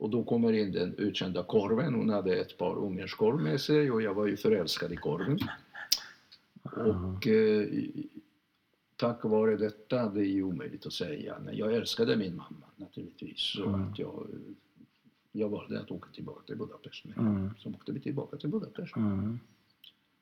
[0.00, 1.94] Och då kommer in den utkända korven.
[1.94, 5.38] Hon hade ett par ungerskorv med sig och jag var ju förälskad i korven.
[6.62, 7.68] Och eh,
[8.96, 13.38] tack vare detta, det är ju omöjligt att säga, men jag älskade min mamma naturligtvis.
[13.40, 13.82] Så Mm.
[13.82, 14.26] att jag,
[15.32, 17.04] jag valde att åka tillbaka till Budapest.
[17.04, 17.50] med Mm.
[17.58, 18.96] Så åkte vi tillbaka till Budapest.
[18.96, 19.38] Mm.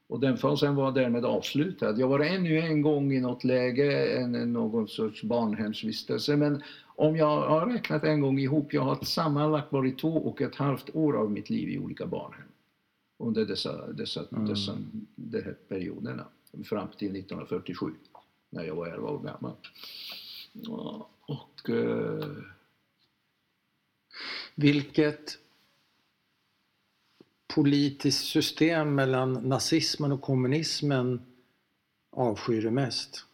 [0.08, 1.98] Och den fasen var därmed avslutad.
[1.98, 6.36] Jag var ännu en gång i något läge, en, någon sorts barnhemsvistelse.
[6.36, 6.62] Men
[6.96, 10.90] om jag har räknat en gång ihop, jag har sammanlagt varit två och ett halvt
[10.94, 12.48] år av mitt liv i olika barnhem.
[13.18, 14.46] Under dessa, dessa, Mm.
[14.46, 14.78] dessa
[15.16, 16.24] de här perioderna.
[16.64, 17.90] Fram till 1947,
[18.50, 19.54] när jag var 11 år gammal.
[20.52, 21.70] Ja, Och...
[21.70, 22.24] Eh,
[24.54, 25.38] Vilket
[27.54, 31.22] politiskt system mellan nazismen och kommunismen
[32.12, 33.24] avskyr du mest?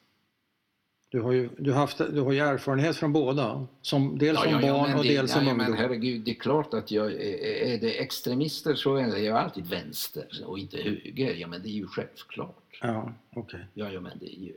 [1.14, 4.98] Du har ju, du haft, du har erfarenhet från båda, som, dels som barn men
[4.98, 5.78] och det, dels som ja, men ungdom.
[5.78, 10.58] herregud, det är klart att jag, är, det extremister så är jag alltid vänster och
[10.58, 11.34] inte höger.
[11.34, 12.78] Ja, men det är ju självklart.
[12.82, 13.66] Ja, okej.
[13.74, 14.56] Ja, ja men det är ju,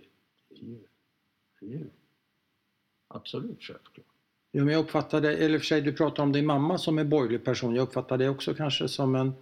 [0.49, 0.78] det är ju,
[1.60, 1.89] det är ju
[3.08, 4.05] absolut självklart.
[4.51, 7.45] Jo, men jag uppfattade, eller för sig du pratar om din mamma som är borgerlig
[7.45, 7.76] person.
[7.76, 9.34] Jag uppfattar det också kanske som en,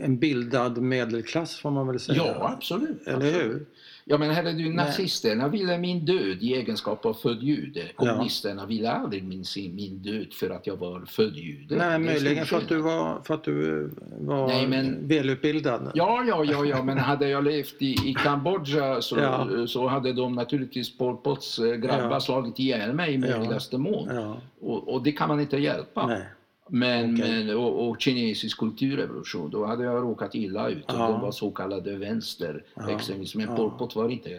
[0.00, 2.16] en bildad medelklass får man väl säga.
[2.26, 3.02] Ja, absolut.
[3.06, 3.34] Eller absolut.
[3.44, 3.66] hur?
[4.06, 7.82] Ja, men herregud, nazisterna ville min död i egenskap av född jude.
[7.96, 11.76] Kommunisterna ville aldrig min, min död för att jag var född jude.
[11.76, 15.90] Nej, Det är möjligen för att du var, för att du var Nej, men- välutbildad.
[15.94, 19.66] Ja, ja, ja, ja, men hade jag levt i, i Kambodja så, Ja.
[19.66, 22.20] så hade de naturligtvis Pol Pots eh, grabbar Ja.
[22.20, 23.38] slagit ihjäl mig i Ja.
[23.38, 24.08] möjligaste mån.
[24.14, 26.06] Ja, Och, och det kan man inte hjälpa.
[26.06, 26.22] nej.
[26.68, 27.44] Men, Okej.
[27.44, 30.84] men, och, och kinesisk kulturrevolution, då hade jag råkat illa ut.
[30.88, 30.94] Ja.
[31.08, 33.38] Det var så kallade vänsterextremism.
[33.38, 33.56] Men Ja.
[33.56, 34.38] Pol Pot var inte eh,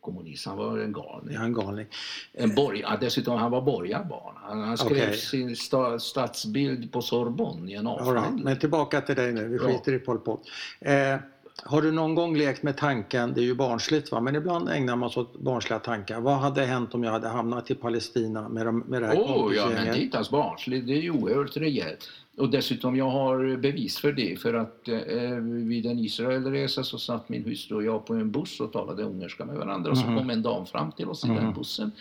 [0.00, 1.34] kommunist, han var en galning.
[1.36, 1.86] Är en galning.
[2.32, 4.34] En borg, ja, dessutom han var borgarbarn.
[4.36, 5.16] Han, han skrev Okej.
[5.16, 8.44] sin sta, stadsbild på Sorbonne i en avhandling.
[8.44, 9.62] Men tillbaka till dig nu, vi Ja.
[9.62, 10.42] skiter i Pol Pot.
[10.80, 11.16] Eh,
[11.64, 14.96] Har du någon gång lekt med tanken, det är ju barnsligt va, men ibland ägnar
[14.96, 16.20] man sig åt barnsliga tankar.
[16.20, 19.52] Vad hade hänt om jag hade hamnat i Palestina med, de, med det här Åh,
[19.56, 20.86] ja, men det är inte alls barnsligt.
[20.86, 22.08] Det är ju oerhört rejält.
[22.38, 24.40] Och dessutom, jag har bevis för det.
[24.40, 28.60] För att eh, vid en Israelresa så satt min hustru och jag på en buss
[28.60, 29.90] och talade ungerska med varandra.
[29.90, 30.18] Och så Mhm.
[30.18, 31.36] kom en dam fram till oss i Mhm.
[31.36, 31.92] den bussen.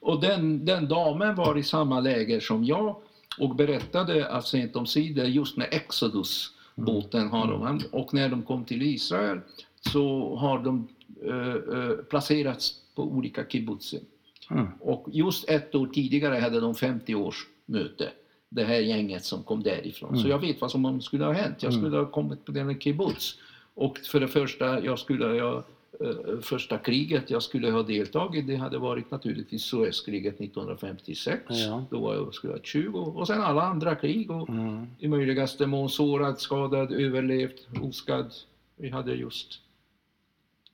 [0.00, 2.96] Och den, den damen var i samma läger som jag
[3.38, 8.64] och berättade att sent omsider just med Exodus båten har de och när de kom
[8.64, 9.40] till Israel
[9.80, 10.88] så har de
[11.24, 14.00] eh, eh, placerats på olika kibbutzen.
[14.50, 14.66] Mm.
[14.80, 18.08] Och just ett år tidigare hade de 50 års möte.
[18.48, 20.10] Det här gänget som kom därifrån.
[20.14, 20.30] Så Mm.
[20.30, 21.62] jag vet vad som skulle ha hänt.
[21.62, 21.84] Jag Mm.
[21.84, 23.38] skulle ha kommit på den kibbutz.
[23.74, 25.64] Och för det första, jag skulle ha,
[26.42, 31.42] första kriget jag skulle ha deltagit det hade varit naturligtvis Suezkriget 1956.
[31.48, 31.84] Ja.
[31.90, 32.98] Då var jag, skulle jag ha 20.
[32.98, 34.30] Och sen alla andra krig.
[34.30, 34.86] Och Mm.
[34.98, 38.32] i möjligaste mån sårad, skadad, överlevt, oskadd.
[38.76, 39.60] Vi hade just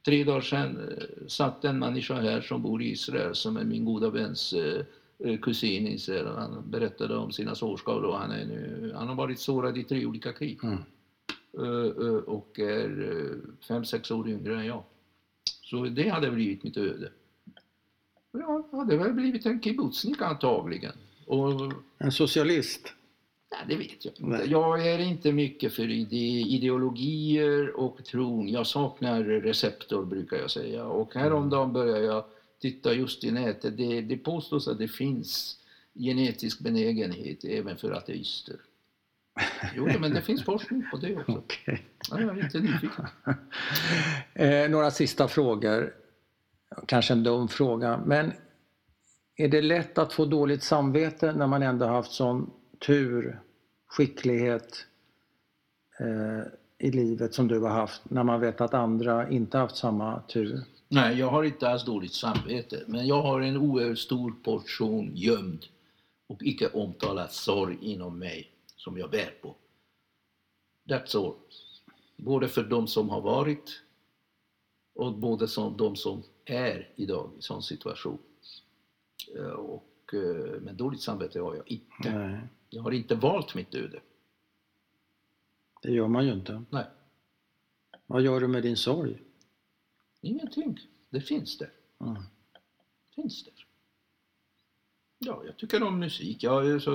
[0.04, 3.84] tre dagar sedan eh, satt en människa här som bor i Israel som är min
[3.84, 4.80] goda väns eh,
[5.18, 6.26] eh, kusin i Israel.
[6.26, 10.06] Han berättade om sina sårskador och han, är nu, han har varit sårad i tre
[10.06, 10.58] olika krig.
[10.62, 10.78] Mm.
[11.58, 14.82] Eh, eh, och är eh, fem, sex år yngre än jag.
[15.64, 17.10] Så det hade blivit mitt öde.
[18.32, 20.92] Och Jag hade väl blivit en kibbutznik antagligen.
[21.26, 22.92] Och En socialist?
[23.50, 24.50] Nej, det vet jag inte.
[24.50, 26.16] Jag är inte mycket för ide
[26.48, 28.48] ideologier och tron.
[28.48, 30.84] Jag saknar receptor brukar jag säga.
[30.84, 32.24] Och häromdagen började jag
[32.60, 33.76] titta just i nätet.
[33.76, 35.58] Det, det påstås att det finns
[35.94, 38.56] genetisk benägenhet även för ateister.
[39.76, 41.32] Jo, men det finns forskning på det också.
[41.39, 41.82] Okej.
[42.11, 43.07] Ja, jag är inte nyfiken.
[44.37, 45.95] Eh, några sista frågor.
[46.87, 48.32] Kanske en dum fråga, men
[49.37, 52.51] är det lätt att få dåligt samvete när man ändå haft sån
[52.87, 53.41] tur,
[53.87, 54.87] skicklighet
[56.01, 60.20] eh, i livet som du har haft, när man vet att andra inte haft samma
[60.20, 60.61] tur?
[60.89, 62.82] Nej, jag har inte alls dåligt samvete.
[62.87, 65.66] Men jag har en oerhört stor portion gömd
[66.28, 68.53] och icke omtalad sorg inom mig
[68.85, 69.55] som jag bär på.
[70.85, 71.35] That's all.
[72.16, 73.82] Både för de som har varit
[74.95, 78.18] och både som de som är idag i sån situation.
[79.37, 82.18] Eh, Och, eh, men dåligt samvete har jag inte.
[82.18, 84.01] Nej, Jag har inte valt mitt öde.
[85.82, 86.62] det gör man ju inte.
[86.70, 86.87] Nej,
[88.07, 89.22] Vad gör du med din sorg?
[90.20, 90.78] ingenting.
[91.11, 91.70] Det finns där.
[92.01, 92.22] Mm.
[93.14, 93.66] finns där.
[95.18, 96.43] Ja, jag tycker om musik.
[96.43, 96.91] Jag är så...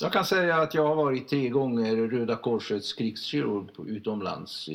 [0.00, 4.68] Jag kan säga att jag har varit tre gånger Röda Korsets krigskirurg utomlands.
[4.68, 4.72] I,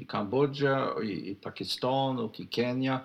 [0.00, 3.00] i Kambodja, i, i Pakistan och i Kenya.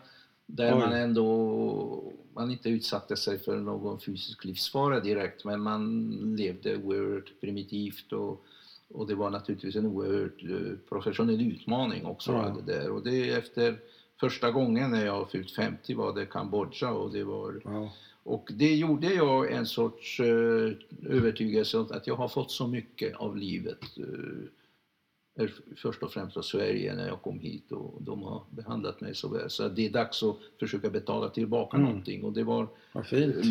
[0.45, 0.79] Där Oj.
[0.79, 2.03] man ändå
[2.33, 8.45] man inte utsatte sig för någon fysisk livsfara direkt men man levde oerhört primitivt och,
[8.93, 12.31] och det var naturligtvis en oerhört eh, professionell utmaning också.
[12.31, 12.55] Ja.
[12.65, 12.89] Det där.
[12.91, 13.79] Och det efter
[14.19, 17.89] första gången när jag fyllt 50 var det Kambodja och det var Ja.
[18.23, 20.71] Och det gjorde jag en sorts eh,
[21.09, 23.79] övertygelse att jag har fått så mycket av livet.
[23.97, 29.15] Eh, först och främst av Sverige när jag kom hit och de har behandlat mig
[29.15, 29.49] så väl.
[29.49, 31.89] Så det är dags att försöka betala tillbaka Mm.
[31.89, 32.67] någonting och det var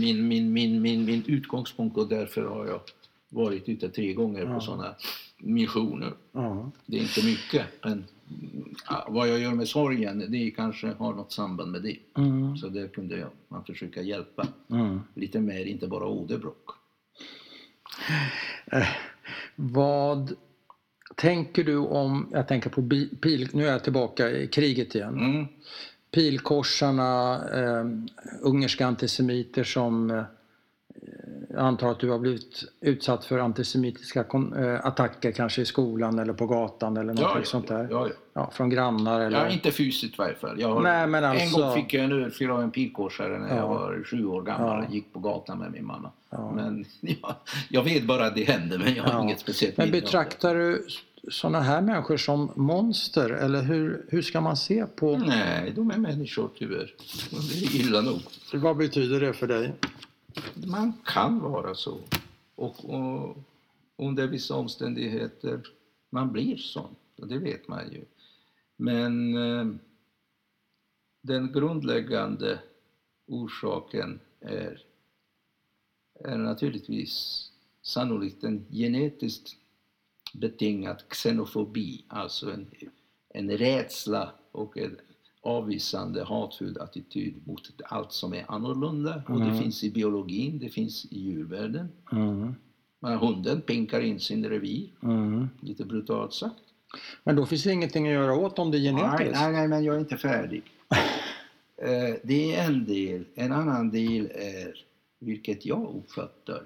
[0.01, 2.81] min, min, min, min, min utgångspunkt och därför har jag
[3.29, 4.55] varit ute tre gånger Ja.
[4.55, 4.95] på sådana
[5.43, 6.13] missioner.
[6.33, 6.71] Ja.
[6.87, 8.05] Det är inte mycket men
[9.09, 11.97] vad jag gör med sorgen det kanske har något samband med det.
[12.17, 12.57] Mm.
[12.57, 15.01] Så där kunde jag, man försöka hjälpa Mm.
[15.15, 16.71] lite mer, inte bara åderbråck.
[18.67, 18.89] Eh,
[19.57, 20.33] vad
[21.17, 22.83] tänker du om, jag tänker på
[23.21, 25.19] pil, nu är jag tillbaka i kriget igen.
[25.19, 25.47] Mm.
[26.11, 27.87] Pilkorsarna, eh,
[28.41, 30.23] ungerska antisemiter som eh,
[31.55, 34.21] jag antar att du har blivit utsatt för antisemitiska
[34.57, 37.89] eh, attacker kanske i skolan eller på gatan eller något Ja, ja, sånt där.
[37.91, 38.51] ja, ja.
[38.55, 39.39] Från grannar eller...
[39.45, 40.61] ja, inte fysiskt i varje fall.
[40.61, 43.49] Jag har, Nej, men En alltså- gång fick jag en örfil av en pilkorsare när
[43.49, 43.57] Ja.
[43.57, 46.11] jag var sju år gammal och gick på gatan med min mamma.
[46.55, 47.37] Men ja,
[47.69, 50.87] jag vet bara att det hände men jag har inget speciellt Men betraktar du
[51.31, 55.17] sådana här människor som monster eller hur, hur ska man se på...
[55.19, 56.95] Nej, de är människor tyvärr.
[57.31, 58.21] Det är illa nog.
[58.55, 59.73] Vad betyder det för dig?
[60.55, 62.01] Man kan vara så.
[62.55, 63.37] Och, och
[63.97, 65.67] under vissa omständigheter,
[66.11, 66.97] man blir sån.
[67.17, 68.05] Och det vet man ju.
[68.77, 69.67] Men eh,
[71.21, 72.61] den grundläggande
[73.27, 74.83] orsaken är,
[76.21, 77.49] är naturligtvis
[77.83, 79.57] sannolikt en genetiskt
[80.35, 82.67] betingad xenofobi, alltså en,
[83.29, 85.01] en rädsla och en
[85.43, 89.23] avvisande, hatfull attityd mot allt som är annorlunda.
[89.29, 89.59] Och det Mm.
[89.59, 91.89] finns i biologin, det finns i djurvärlden.
[92.13, 92.55] Mm.
[93.01, 95.49] Men hunden pinkar in sin revir, Mm.
[95.61, 96.63] lite brutalt sagt.
[97.25, 99.33] Men då finns det ingenting att göra åt om det är genetiskt?
[99.41, 100.63] nej, nej, men jag är inte färdig.
[101.77, 103.25] Eh, det är en del.
[103.35, 104.85] En annan del är,
[105.19, 106.63] vilket jag uppfattar,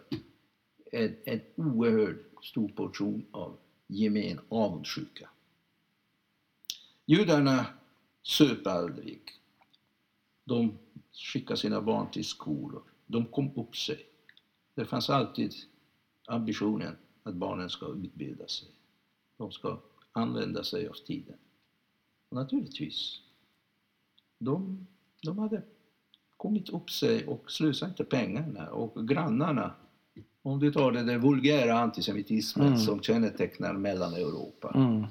[0.92, 3.56] en, en oerhört stor portion av
[3.86, 5.28] gemen avundsjuka.
[7.06, 7.66] Judarna
[8.26, 9.20] söp aldrig.
[10.44, 10.78] De
[11.12, 12.82] skickade sina barn till skolor.
[13.06, 14.06] De kom upp sig.
[14.74, 15.54] Det fanns alltid
[16.26, 18.68] ambitionen att barnen ska utbilda sig.
[19.36, 19.78] De ska
[20.12, 21.36] använda sig av tiden.
[22.28, 23.20] Och naturligtvis,
[24.38, 24.86] de,
[25.22, 25.62] de hade
[26.36, 28.70] kommit upp sig och slösade inte pengarna.
[28.70, 29.74] Och grannarna,
[30.42, 32.78] om du tar den vulgära antisemitismen Mm.
[32.78, 35.04] som kännetecknar Mellaneuropa, Mm.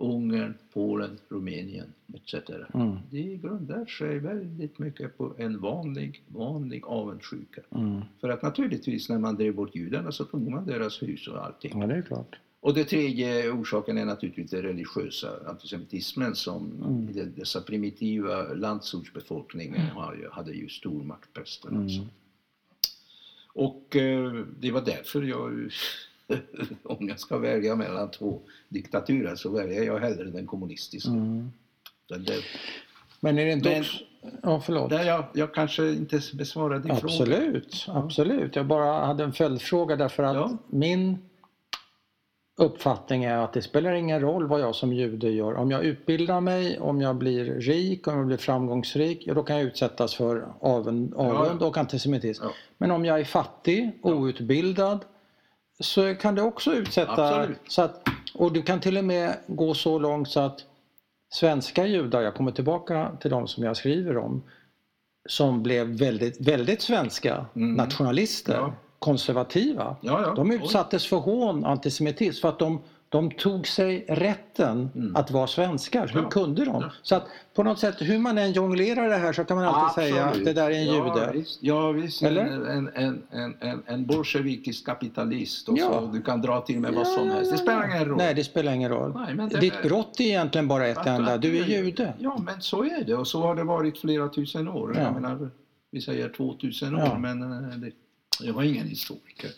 [0.00, 2.34] Ungern, Polen, Rumänien etc.
[2.74, 2.96] Mm.
[3.10, 7.60] Det grundar sig väldigt mycket på en vanlig, vanlig avundsjuka.
[7.74, 8.00] Mm.
[8.20, 11.80] För att naturligtvis när man drev bort judarna så tog man deras hus och allting.
[11.80, 12.36] Ja, det är klart.
[12.60, 17.32] Och det tredje orsaken är naturligtvis den religiösa antisemitismen som Mm.
[17.36, 19.80] dessa primitiva landsortsbefolkningen
[20.20, 21.76] ju, hade ju stor maktprästen.
[21.76, 22.06] Mm.
[23.52, 25.70] Och eh, det var därför jag,
[26.84, 31.10] om jag ska välja mellan två diktaturer så väljer jag hellre den kommunistiska.
[31.10, 31.52] Mm.
[32.08, 32.44] Där,
[33.20, 33.96] Men är det inte Men- också...
[34.42, 34.90] Ja, förlåt.
[34.90, 37.12] där jag, jag kanske inte besvarade din fråga.
[37.14, 38.56] Absolut, absolut.
[38.56, 40.56] Jag bara hade en följdfråga därför att Ja.
[40.66, 41.18] min
[42.56, 45.54] uppfattning är att det spelar ingen roll vad jag som jude gör.
[45.54, 49.56] Om jag utbildar mig, om jag blir rik, om jag blir framgångsrik, ja, då kan
[49.56, 52.44] jag utsättas för avund, avund och antisemitism.
[52.44, 52.50] Ja.
[52.78, 55.04] Men om jag är fattig, outbildad,
[55.80, 57.28] så kan det också utsätta...
[57.38, 57.58] Absolut.
[57.68, 60.60] Så att, och du kan till och med gå så långt så att
[61.32, 64.42] svenska judar, jag kommer tillbaka till de som jag skriver om,
[65.28, 67.74] som blev väldigt, väldigt svenska Mm.
[67.74, 68.72] nationalister, Ja.
[68.98, 69.96] konservativa.
[70.00, 70.34] Ja, ja.
[70.34, 70.56] De Oj.
[70.56, 72.80] utsattes för hån, antisemitism, för att de,
[73.10, 75.16] de tog sig rätten Mm.
[75.16, 76.06] att vara svenskar.
[76.06, 76.28] Hur Ja.
[76.28, 76.82] kunde de?
[76.82, 76.90] Ja.
[77.02, 80.04] Så att på något sätt, hur man än jonglerar det här så kan man alltid
[80.04, 80.46] säga att Absolut.
[80.46, 81.30] det där är en ja, jude.
[81.34, 82.22] Visst, ja, visst.
[82.22, 82.44] Eller?
[82.44, 86.10] En, en, en, en, en bolsjevikisk kapitalist och så.
[86.12, 87.52] Du kan dra till med vad som helst.
[87.52, 88.16] Det spelar ingen roll.
[88.18, 89.12] Nej, det spelar ingen roll.
[89.14, 91.36] Nej, men det Ditt brott är egentligen bara ett Att- enda.
[91.36, 92.14] Du är jude.
[92.18, 93.14] Ja, men så är det.
[93.14, 94.92] Och så har det varit flera tusen år.
[94.96, 95.02] Ja.
[95.02, 95.50] Jag menar,
[95.90, 97.90] vi säger 2000 år, men eh, det,
[98.40, 99.50] jag var ingen historiker.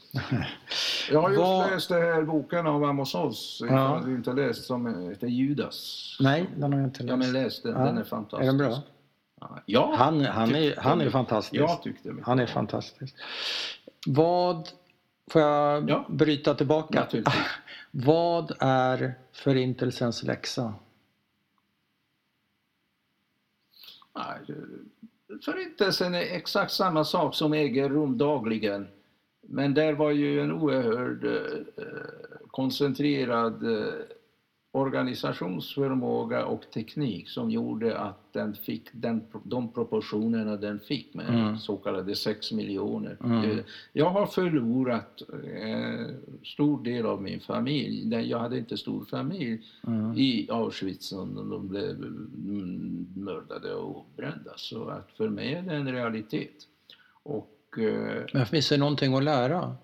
[1.10, 4.02] Jag har just Vad- läst den här boken av Amos Oz, Ja.
[4.04, 6.16] du inte läst, som heter Judas.
[6.20, 7.34] Nej, den har jag inte Ja, men läst.
[7.34, 7.72] läs den.
[7.80, 7.86] Ja.
[7.86, 8.42] Den är fantastisk.
[8.42, 8.82] Är den bra?
[9.66, 11.10] Ja, Han, han, är, han är det.
[11.10, 11.54] fantastisk.
[11.62, 13.14] Jag tyckte mycket Han är fantastisk.
[14.06, 14.68] Vad,
[15.30, 16.06] får jag Ja.
[16.08, 17.06] bryta tillbaka?
[17.90, 20.74] Vad är förintelsens läxa?
[24.16, 24.56] Nej,
[25.44, 28.88] Förintelsen är exakt samma sak som äger rum dagligen.
[29.42, 31.84] Men där var ju en oerhörd eh,
[32.46, 33.94] koncentrerad eh,
[34.72, 41.58] organisationsförmåga och teknik som gjorde att den fick den, de proportionerna den fick med Mm.
[41.58, 43.16] så kallade 6 miljoner.
[43.24, 43.42] Mm.
[43.42, 46.06] Det- Jag har förlorat eh,
[46.44, 48.14] stor del av min familj.
[48.28, 50.18] Jag hade inte stor familj Mm.
[50.18, 54.50] i Auschwitz när de blev mm, mördade och brända.
[54.56, 56.54] Så att för mig är det en realitet.
[57.22, 59.74] Och eh, Men finns det någonting att lära?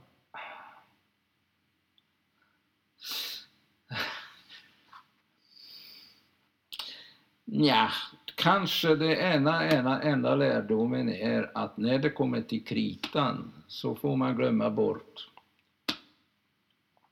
[7.47, 7.89] Ja,
[8.35, 14.17] kanske det ena, ena enda lärdomen är att när det kommer till kritan så får
[14.17, 15.31] man glömma bort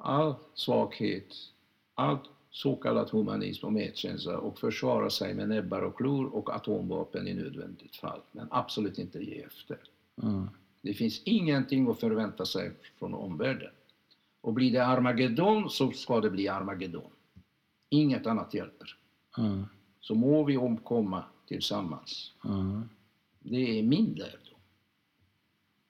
[0.04, 1.34] all svaghet,
[1.94, 7.28] allt så kallat humanism och medkänsla och försvara sig med näbbar och klor och atomvapen
[7.28, 8.20] i nödvändigt fall.
[8.32, 9.78] Men absolut inte ge efter.
[10.22, 10.48] Mm.
[10.80, 13.70] Det finns ingenting att förvänta sig från omvärlden.
[14.40, 17.10] Och blir det Armageddon så ska det bli Armageddon.
[17.88, 18.96] Inget annat hjälper.
[19.38, 19.66] Mm.
[20.04, 22.32] Så må vi omkomma tillsammans.
[22.44, 22.88] Mm.
[23.38, 24.58] Det är min lärdom.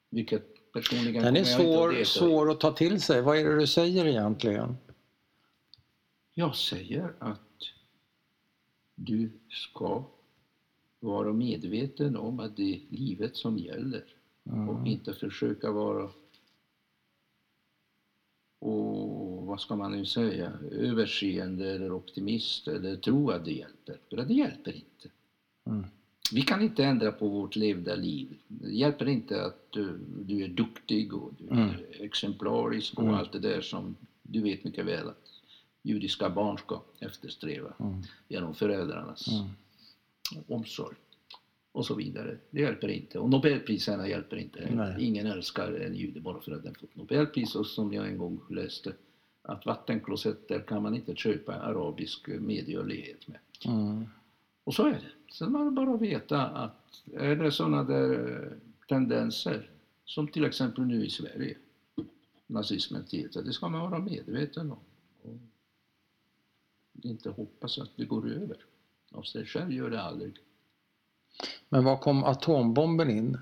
[0.09, 3.21] Vilket personligen Den är svår, svår att ta till sig.
[3.21, 4.77] Vad är det du säger egentligen?
[6.33, 7.39] Jag säger att
[8.95, 10.03] du ska
[10.99, 14.03] vara medveten om att det är livet som gäller.
[14.49, 14.69] Mm.
[14.69, 16.09] och inte försöka vara
[18.59, 19.14] och
[19.55, 23.97] vad ska man nu säga, överseende eller optimist eller tro att det hjälper.
[24.09, 25.09] För det hjälper inte.
[25.65, 25.85] Mm.
[26.33, 28.27] Vi kan inte ändra på vårt levda liv.
[28.47, 31.69] Det hjälper inte att du, du är duktig och du Mm.
[31.69, 33.15] är exemplarisk och Mm.
[33.15, 35.31] allt det där som du vet mycket väl att
[35.83, 38.01] judiska barn ska eftersträva Mm.
[38.27, 40.43] genom föräldrarnas Mm.
[40.47, 40.95] omsorg.
[41.71, 42.37] och så vidare.
[42.49, 43.19] Det hjälper inte.
[43.19, 44.69] Och Nobelpriserna hjälper inte.
[44.73, 45.05] Nej.
[45.05, 47.55] Ingen älskar en jude bara för att den fått Nobelpris.
[47.55, 48.93] Och som jag en gång läste
[49.45, 53.39] att vattenklosetter kan man inte köpa arabisk medgörlighet med.
[53.65, 54.05] Mm.
[54.63, 55.33] Och så är det.
[55.33, 59.69] Sen man bara veta att är det sådana där eh, tendenser
[60.05, 61.57] som till exempel nu i Sverige,
[62.47, 64.79] nazismen tilltar, det ska man vara medveten om.
[65.21, 68.57] Och inte hoppas att det går över.
[69.11, 70.37] Av sig själv gör det aldrig.
[71.69, 73.37] Men var kom atombomben in?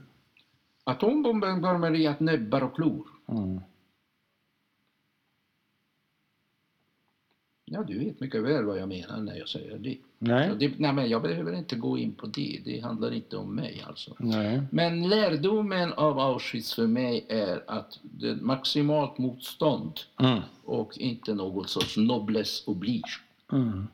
[0.84, 3.08] Atombomben kommer i att näbbar och klor.
[3.28, 3.62] Mm.
[7.66, 9.98] Ja, du vet mycket väl vad jag menar när jag säger det.
[10.20, 10.50] Nej.
[10.50, 12.62] Så det nej, men jag behöver inte gå in på det.
[12.66, 14.16] Det handlar inte om mig alltså.
[14.20, 14.62] Nej.
[14.72, 20.40] Men lärdomen av Auschwitz för mig är att det är maximalt motstånd Mm.
[20.66, 23.04] och inte något sorts noblesse oblige.
[23.52, 23.88] Mm.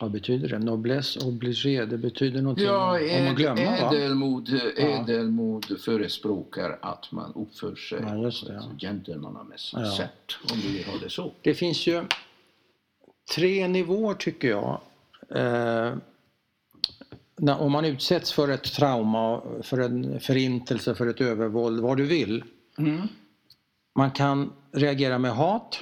[0.00, 0.58] Vad betyder det?
[0.58, 3.96] Noblesse obligé, det betyder någonting Ja, om att glömma va?
[3.96, 8.58] ädelmod, ädelmod förespråkar att man uppför sig Ja, det, på ja.
[8.74, 9.96] ett gentlemannamässigt Ja.
[9.96, 11.32] sätt, om du vill ha det så.
[11.42, 12.04] Det finns ju
[13.34, 14.80] tre nivåer tycker jag.
[15.28, 15.94] Eh,
[17.36, 22.04] när, om man utsätts för ett trauma, för en förintelse, för ett övervåld, vad du
[22.06, 22.44] vill.
[22.78, 23.08] Mm.
[23.94, 25.80] Man kan reagera med hat,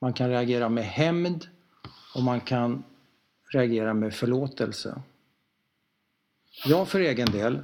[0.00, 1.46] man kan reagera med hämnd
[2.14, 2.82] och man kan
[3.54, 5.02] reagera med förlåtelse.
[6.66, 7.58] Jag för egen del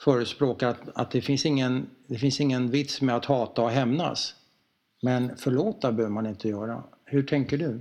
[0.00, 4.34] förespråkar att, att det, finns ingen, det finns ingen vits med att hata och hämnas.
[5.02, 6.84] Men förlåta behöver man inte göra.
[7.04, 7.80] Hur tänker du?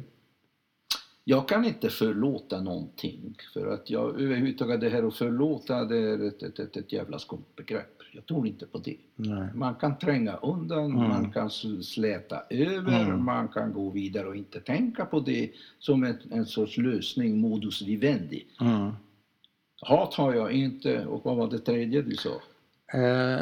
[1.23, 6.27] Jag kan inte förlåta någonting för att jag överhuvudtaget det här att förlåta det är
[6.27, 7.94] ett, ett, ett, ett jävla skumt begrepp.
[8.15, 8.95] Jag tror inte på det.
[9.15, 9.47] Nej.
[9.53, 11.09] Man kan tränga undan, Mm.
[11.09, 11.49] man kan
[11.83, 13.23] släta över, Mm.
[13.25, 15.49] man kan gå vidare och inte tänka på det
[15.79, 18.45] som en, en sorts lösning, modus vivendi.
[18.61, 18.91] Mm.
[19.81, 22.29] Hat har jag inte och vad var det tredje du sa?
[22.99, 23.41] Eh,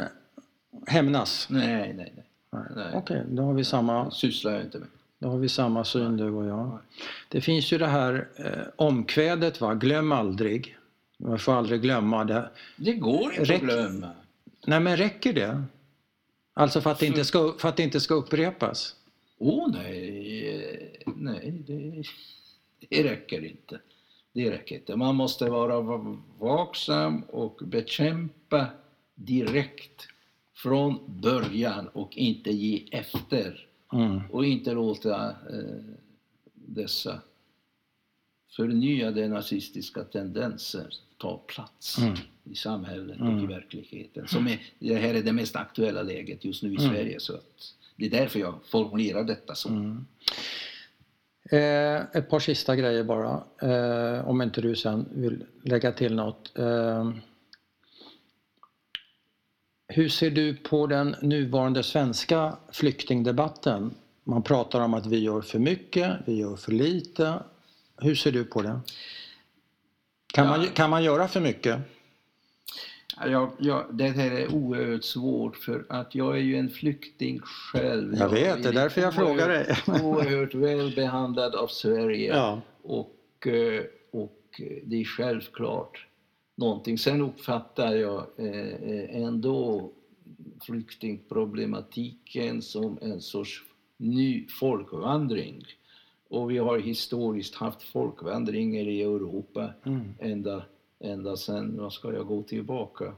[0.86, 1.46] hämnas?
[1.50, 2.92] Nej, nej, nej.
[2.94, 4.88] Okej, då har vi samma, sysslar jag inte med.
[5.18, 6.78] då har vi samma syn du och jag.
[7.28, 9.74] Det finns ju det här eh, omkvädet, va?
[9.74, 10.76] glöm aldrig.
[11.18, 12.50] Man får aldrig glömma det.
[12.76, 14.10] Det går inte Räck- att glömma.
[14.66, 15.64] Nej men räcker det?
[16.54, 18.96] Alltså för att det inte ska, för att det inte ska upprepas?
[19.38, 22.04] Åh oh, nej, nej det,
[22.88, 23.80] det räcker inte.
[24.32, 24.96] Det räcker inte.
[24.96, 28.66] Man måste vara va- vaksam och bekämpa
[29.14, 30.06] direkt
[30.54, 33.66] från början och inte ge efter.
[33.92, 34.20] Mm.
[34.30, 35.84] Och inte låta eh,
[36.54, 37.20] dessa
[38.56, 40.86] förnyade nazistiska tendenser
[41.18, 42.14] ta plats Mm.
[42.44, 43.36] i samhället Mm.
[43.36, 44.28] och i verkligheten.
[44.28, 46.90] Som är, det här är det mest aktuella läget just nu i Mm.
[46.90, 47.20] Sverige.
[47.20, 49.68] Så att det är därför jag formulerar detta så.
[49.68, 50.04] Mm.
[51.50, 56.58] Eh, ett par sista grejer bara, eh, om inte du sen vill lägga till något.
[56.58, 57.10] Eh,
[59.88, 63.94] hur ser du på den nuvarande svenska flyktingdebatten?
[64.24, 67.42] Man pratar om att vi gör för mycket, vi gör för lite.
[67.98, 68.80] Hur ser du på det?
[70.26, 70.56] Kan, Ja.
[70.56, 71.80] man, kan man göra för mycket?
[73.16, 78.14] Ja, jag, det här är oerhört svårt för att jag är ju en flykting själv.
[78.14, 79.76] Jag vet, det är därför jag frågar dig.
[80.02, 82.36] Oerhört väl behandlad av Sverige.
[82.36, 82.60] Ja.
[82.82, 86.06] Och, eh, och det är självklart
[86.56, 86.98] någonting.
[86.98, 89.90] Sen uppfattar jag eh, ändå
[90.66, 93.62] flyktingproblematiken som en sorts
[93.96, 95.64] ny folkvandring.
[96.34, 100.00] Och vi har historiskt haft folkvandringar i Europa Mm.
[100.18, 100.62] ända,
[101.00, 103.12] ända sedan, vad ska jag gå tillbaka,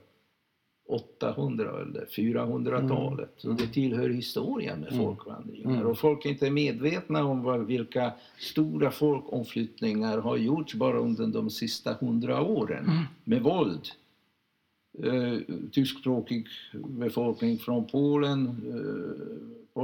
[0.88, 3.30] 800 eller 400-talet.
[3.36, 5.04] Så det tillhör historien med Mm.
[5.04, 5.70] folkvandringar.
[5.70, 5.86] Mm.
[5.86, 11.50] Och folk är inte medvetna om vad, vilka stora folkomflyttningar har gjorts bara under de
[11.50, 13.02] sista hundra åren Mm.
[13.24, 13.88] med våld.
[15.02, 15.38] Eh,
[15.72, 16.46] tyskspråkig
[16.88, 19.80] befolkning från Polen, eh,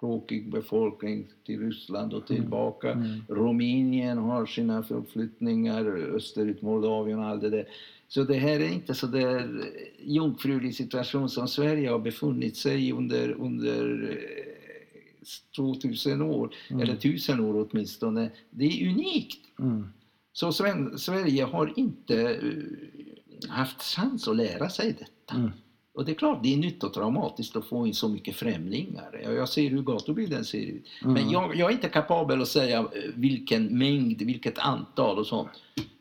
[0.00, 2.92] polskspråkig befolkning till Ryssland och tillbaka.
[2.92, 3.20] Mm.
[3.28, 5.86] Rumänien har sina förflyttningar,
[6.16, 7.68] österut Moldavien och allt det där.
[8.08, 9.64] Så det här är inte så där
[10.04, 16.82] jungfrulig situation som Sverige har befunnit sig under, under eh, 2000 år, Mm.
[16.82, 18.30] eller 1000 år åtminstone.
[18.50, 19.40] Det är unikt.
[19.58, 19.88] Mm.
[20.32, 25.52] Så Sven, Sverige har inte eh, haft chans att lära sig detta.
[25.96, 29.20] Och det är klart, det är nytt och traumatiskt att få in så mycket främlingar.
[29.24, 30.86] Jag ser hur gatubilden ser ut.
[31.02, 31.30] Men Mm.
[31.30, 35.48] jag, jag är inte kapabel att säga eh, vilken mängd, vilket antal och sånt.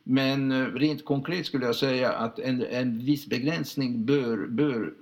[0.03, 4.93] Men eh, rent konkret skulle jag säga att en, en viss begränsning bör, bör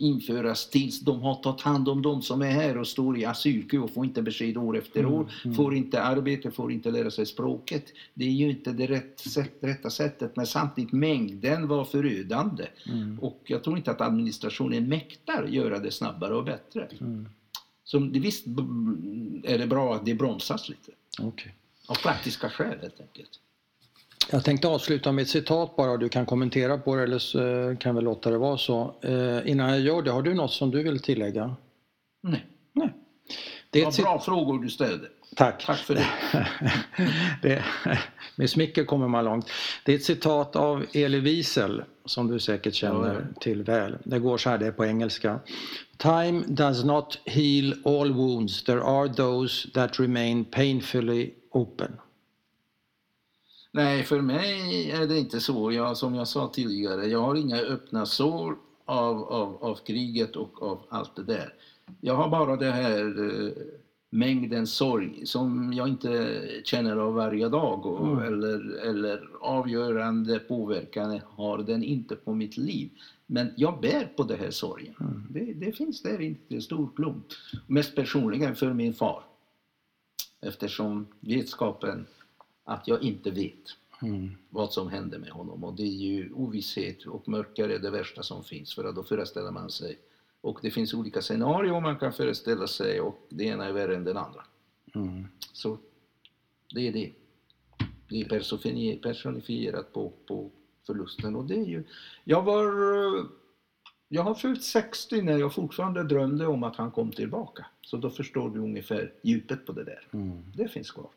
[0.00, 3.78] införas tills de har tagit hand om de som är här och står i asylkö
[3.78, 7.26] och får inte besked år efter Mm, år, får inte arbete, får inte lära sig
[7.26, 7.84] språket.
[8.14, 12.66] Det är ju inte det rätt sätt, rätta sättet men samtidigt mängden var förödande.
[12.86, 13.18] Mm.
[13.18, 16.88] Och jag tror inte att administrationen mäktar göra det snabbare och bättre.
[17.00, 17.28] Mm.
[17.84, 18.46] Så det, visst
[19.44, 20.92] är det bra att det bromsas lite.
[21.20, 21.54] Okej.
[21.86, 23.40] Av praktiska skäl helt enkelt.
[24.30, 27.46] Jag tänkte avsluta med ett citat bara och du kan kommentera på det eller så
[27.70, 28.94] eh, kan vi låta det vara så.
[29.02, 31.56] Eh, innan jag gör det, har du något som du vill tillägga?
[32.22, 32.46] Nej.
[32.72, 32.92] Nej.
[33.70, 35.08] Det cit- bra frågor du ställde.
[35.36, 35.66] Tack.
[35.66, 36.06] Tack för det.
[37.42, 37.64] det.
[38.36, 39.50] Med smicker kommer man långt.
[39.84, 43.96] Det är ett citat av Elie Wiesel som du säkert känner till väl.
[44.04, 45.40] Det går så här, det är på engelska.
[45.96, 48.64] Time does not heal all wounds.
[48.64, 51.92] There are those that remain painfully open.
[53.78, 55.72] Nej, för mig är det inte så.
[55.72, 60.62] Jag, som jag sa tidigare, jag har inga öppna sår av, av, av kriget och
[60.62, 61.54] av allt det där.
[62.00, 63.52] Jag har bara det här eh,
[64.10, 68.18] mängden sorg som jag inte känner av varje dag och, Mm.
[68.34, 72.90] eller, eller avgörande påverkan har den inte på mitt liv.
[73.26, 74.94] Men jag bär på det här sorgen.
[75.00, 75.26] Mm.
[75.30, 77.26] Det, det finns där inte en stor klump.
[77.66, 79.22] Mest personligen för min far.
[80.40, 82.06] Eftersom vetskapen
[82.68, 84.30] att jag inte vet Mm.
[84.50, 88.22] vad som hände med honom och det är ju ovisshet och mörker är det värsta
[88.22, 89.98] som finns för att då föreställer man sig
[90.40, 94.04] och det finns olika scenarier man kan föreställa sig och det ena är värre än
[94.04, 94.44] den andra.
[94.94, 95.26] Mm.
[95.52, 95.78] Så
[96.74, 97.12] det är det.
[98.08, 100.50] Det är personifier- personifierat på, på
[100.86, 101.84] förlusten och det är ju...
[102.24, 102.64] Jag var...
[104.08, 107.66] Jag har fyllt 60 när jag fortfarande drömde om att han kom tillbaka.
[107.82, 110.08] Så då förstår du ungefär djupet på det där.
[110.12, 110.42] Mm.
[110.56, 111.10] Det finns kvar.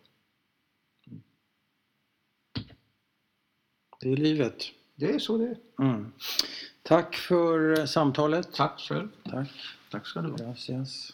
[4.02, 4.64] Det är livet.
[4.96, 5.58] Det är så det är.
[5.80, 6.12] Mm.
[6.84, 8.54] Tack för eh, samtalet.
[8.54, 9.08] Tack själv.
[9.24, 9.50] Tack.
[9.92, 10.38] Tack ska du ha.
[10.38, 11.14] Gracias.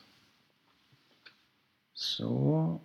[1.93, 2.79] Så.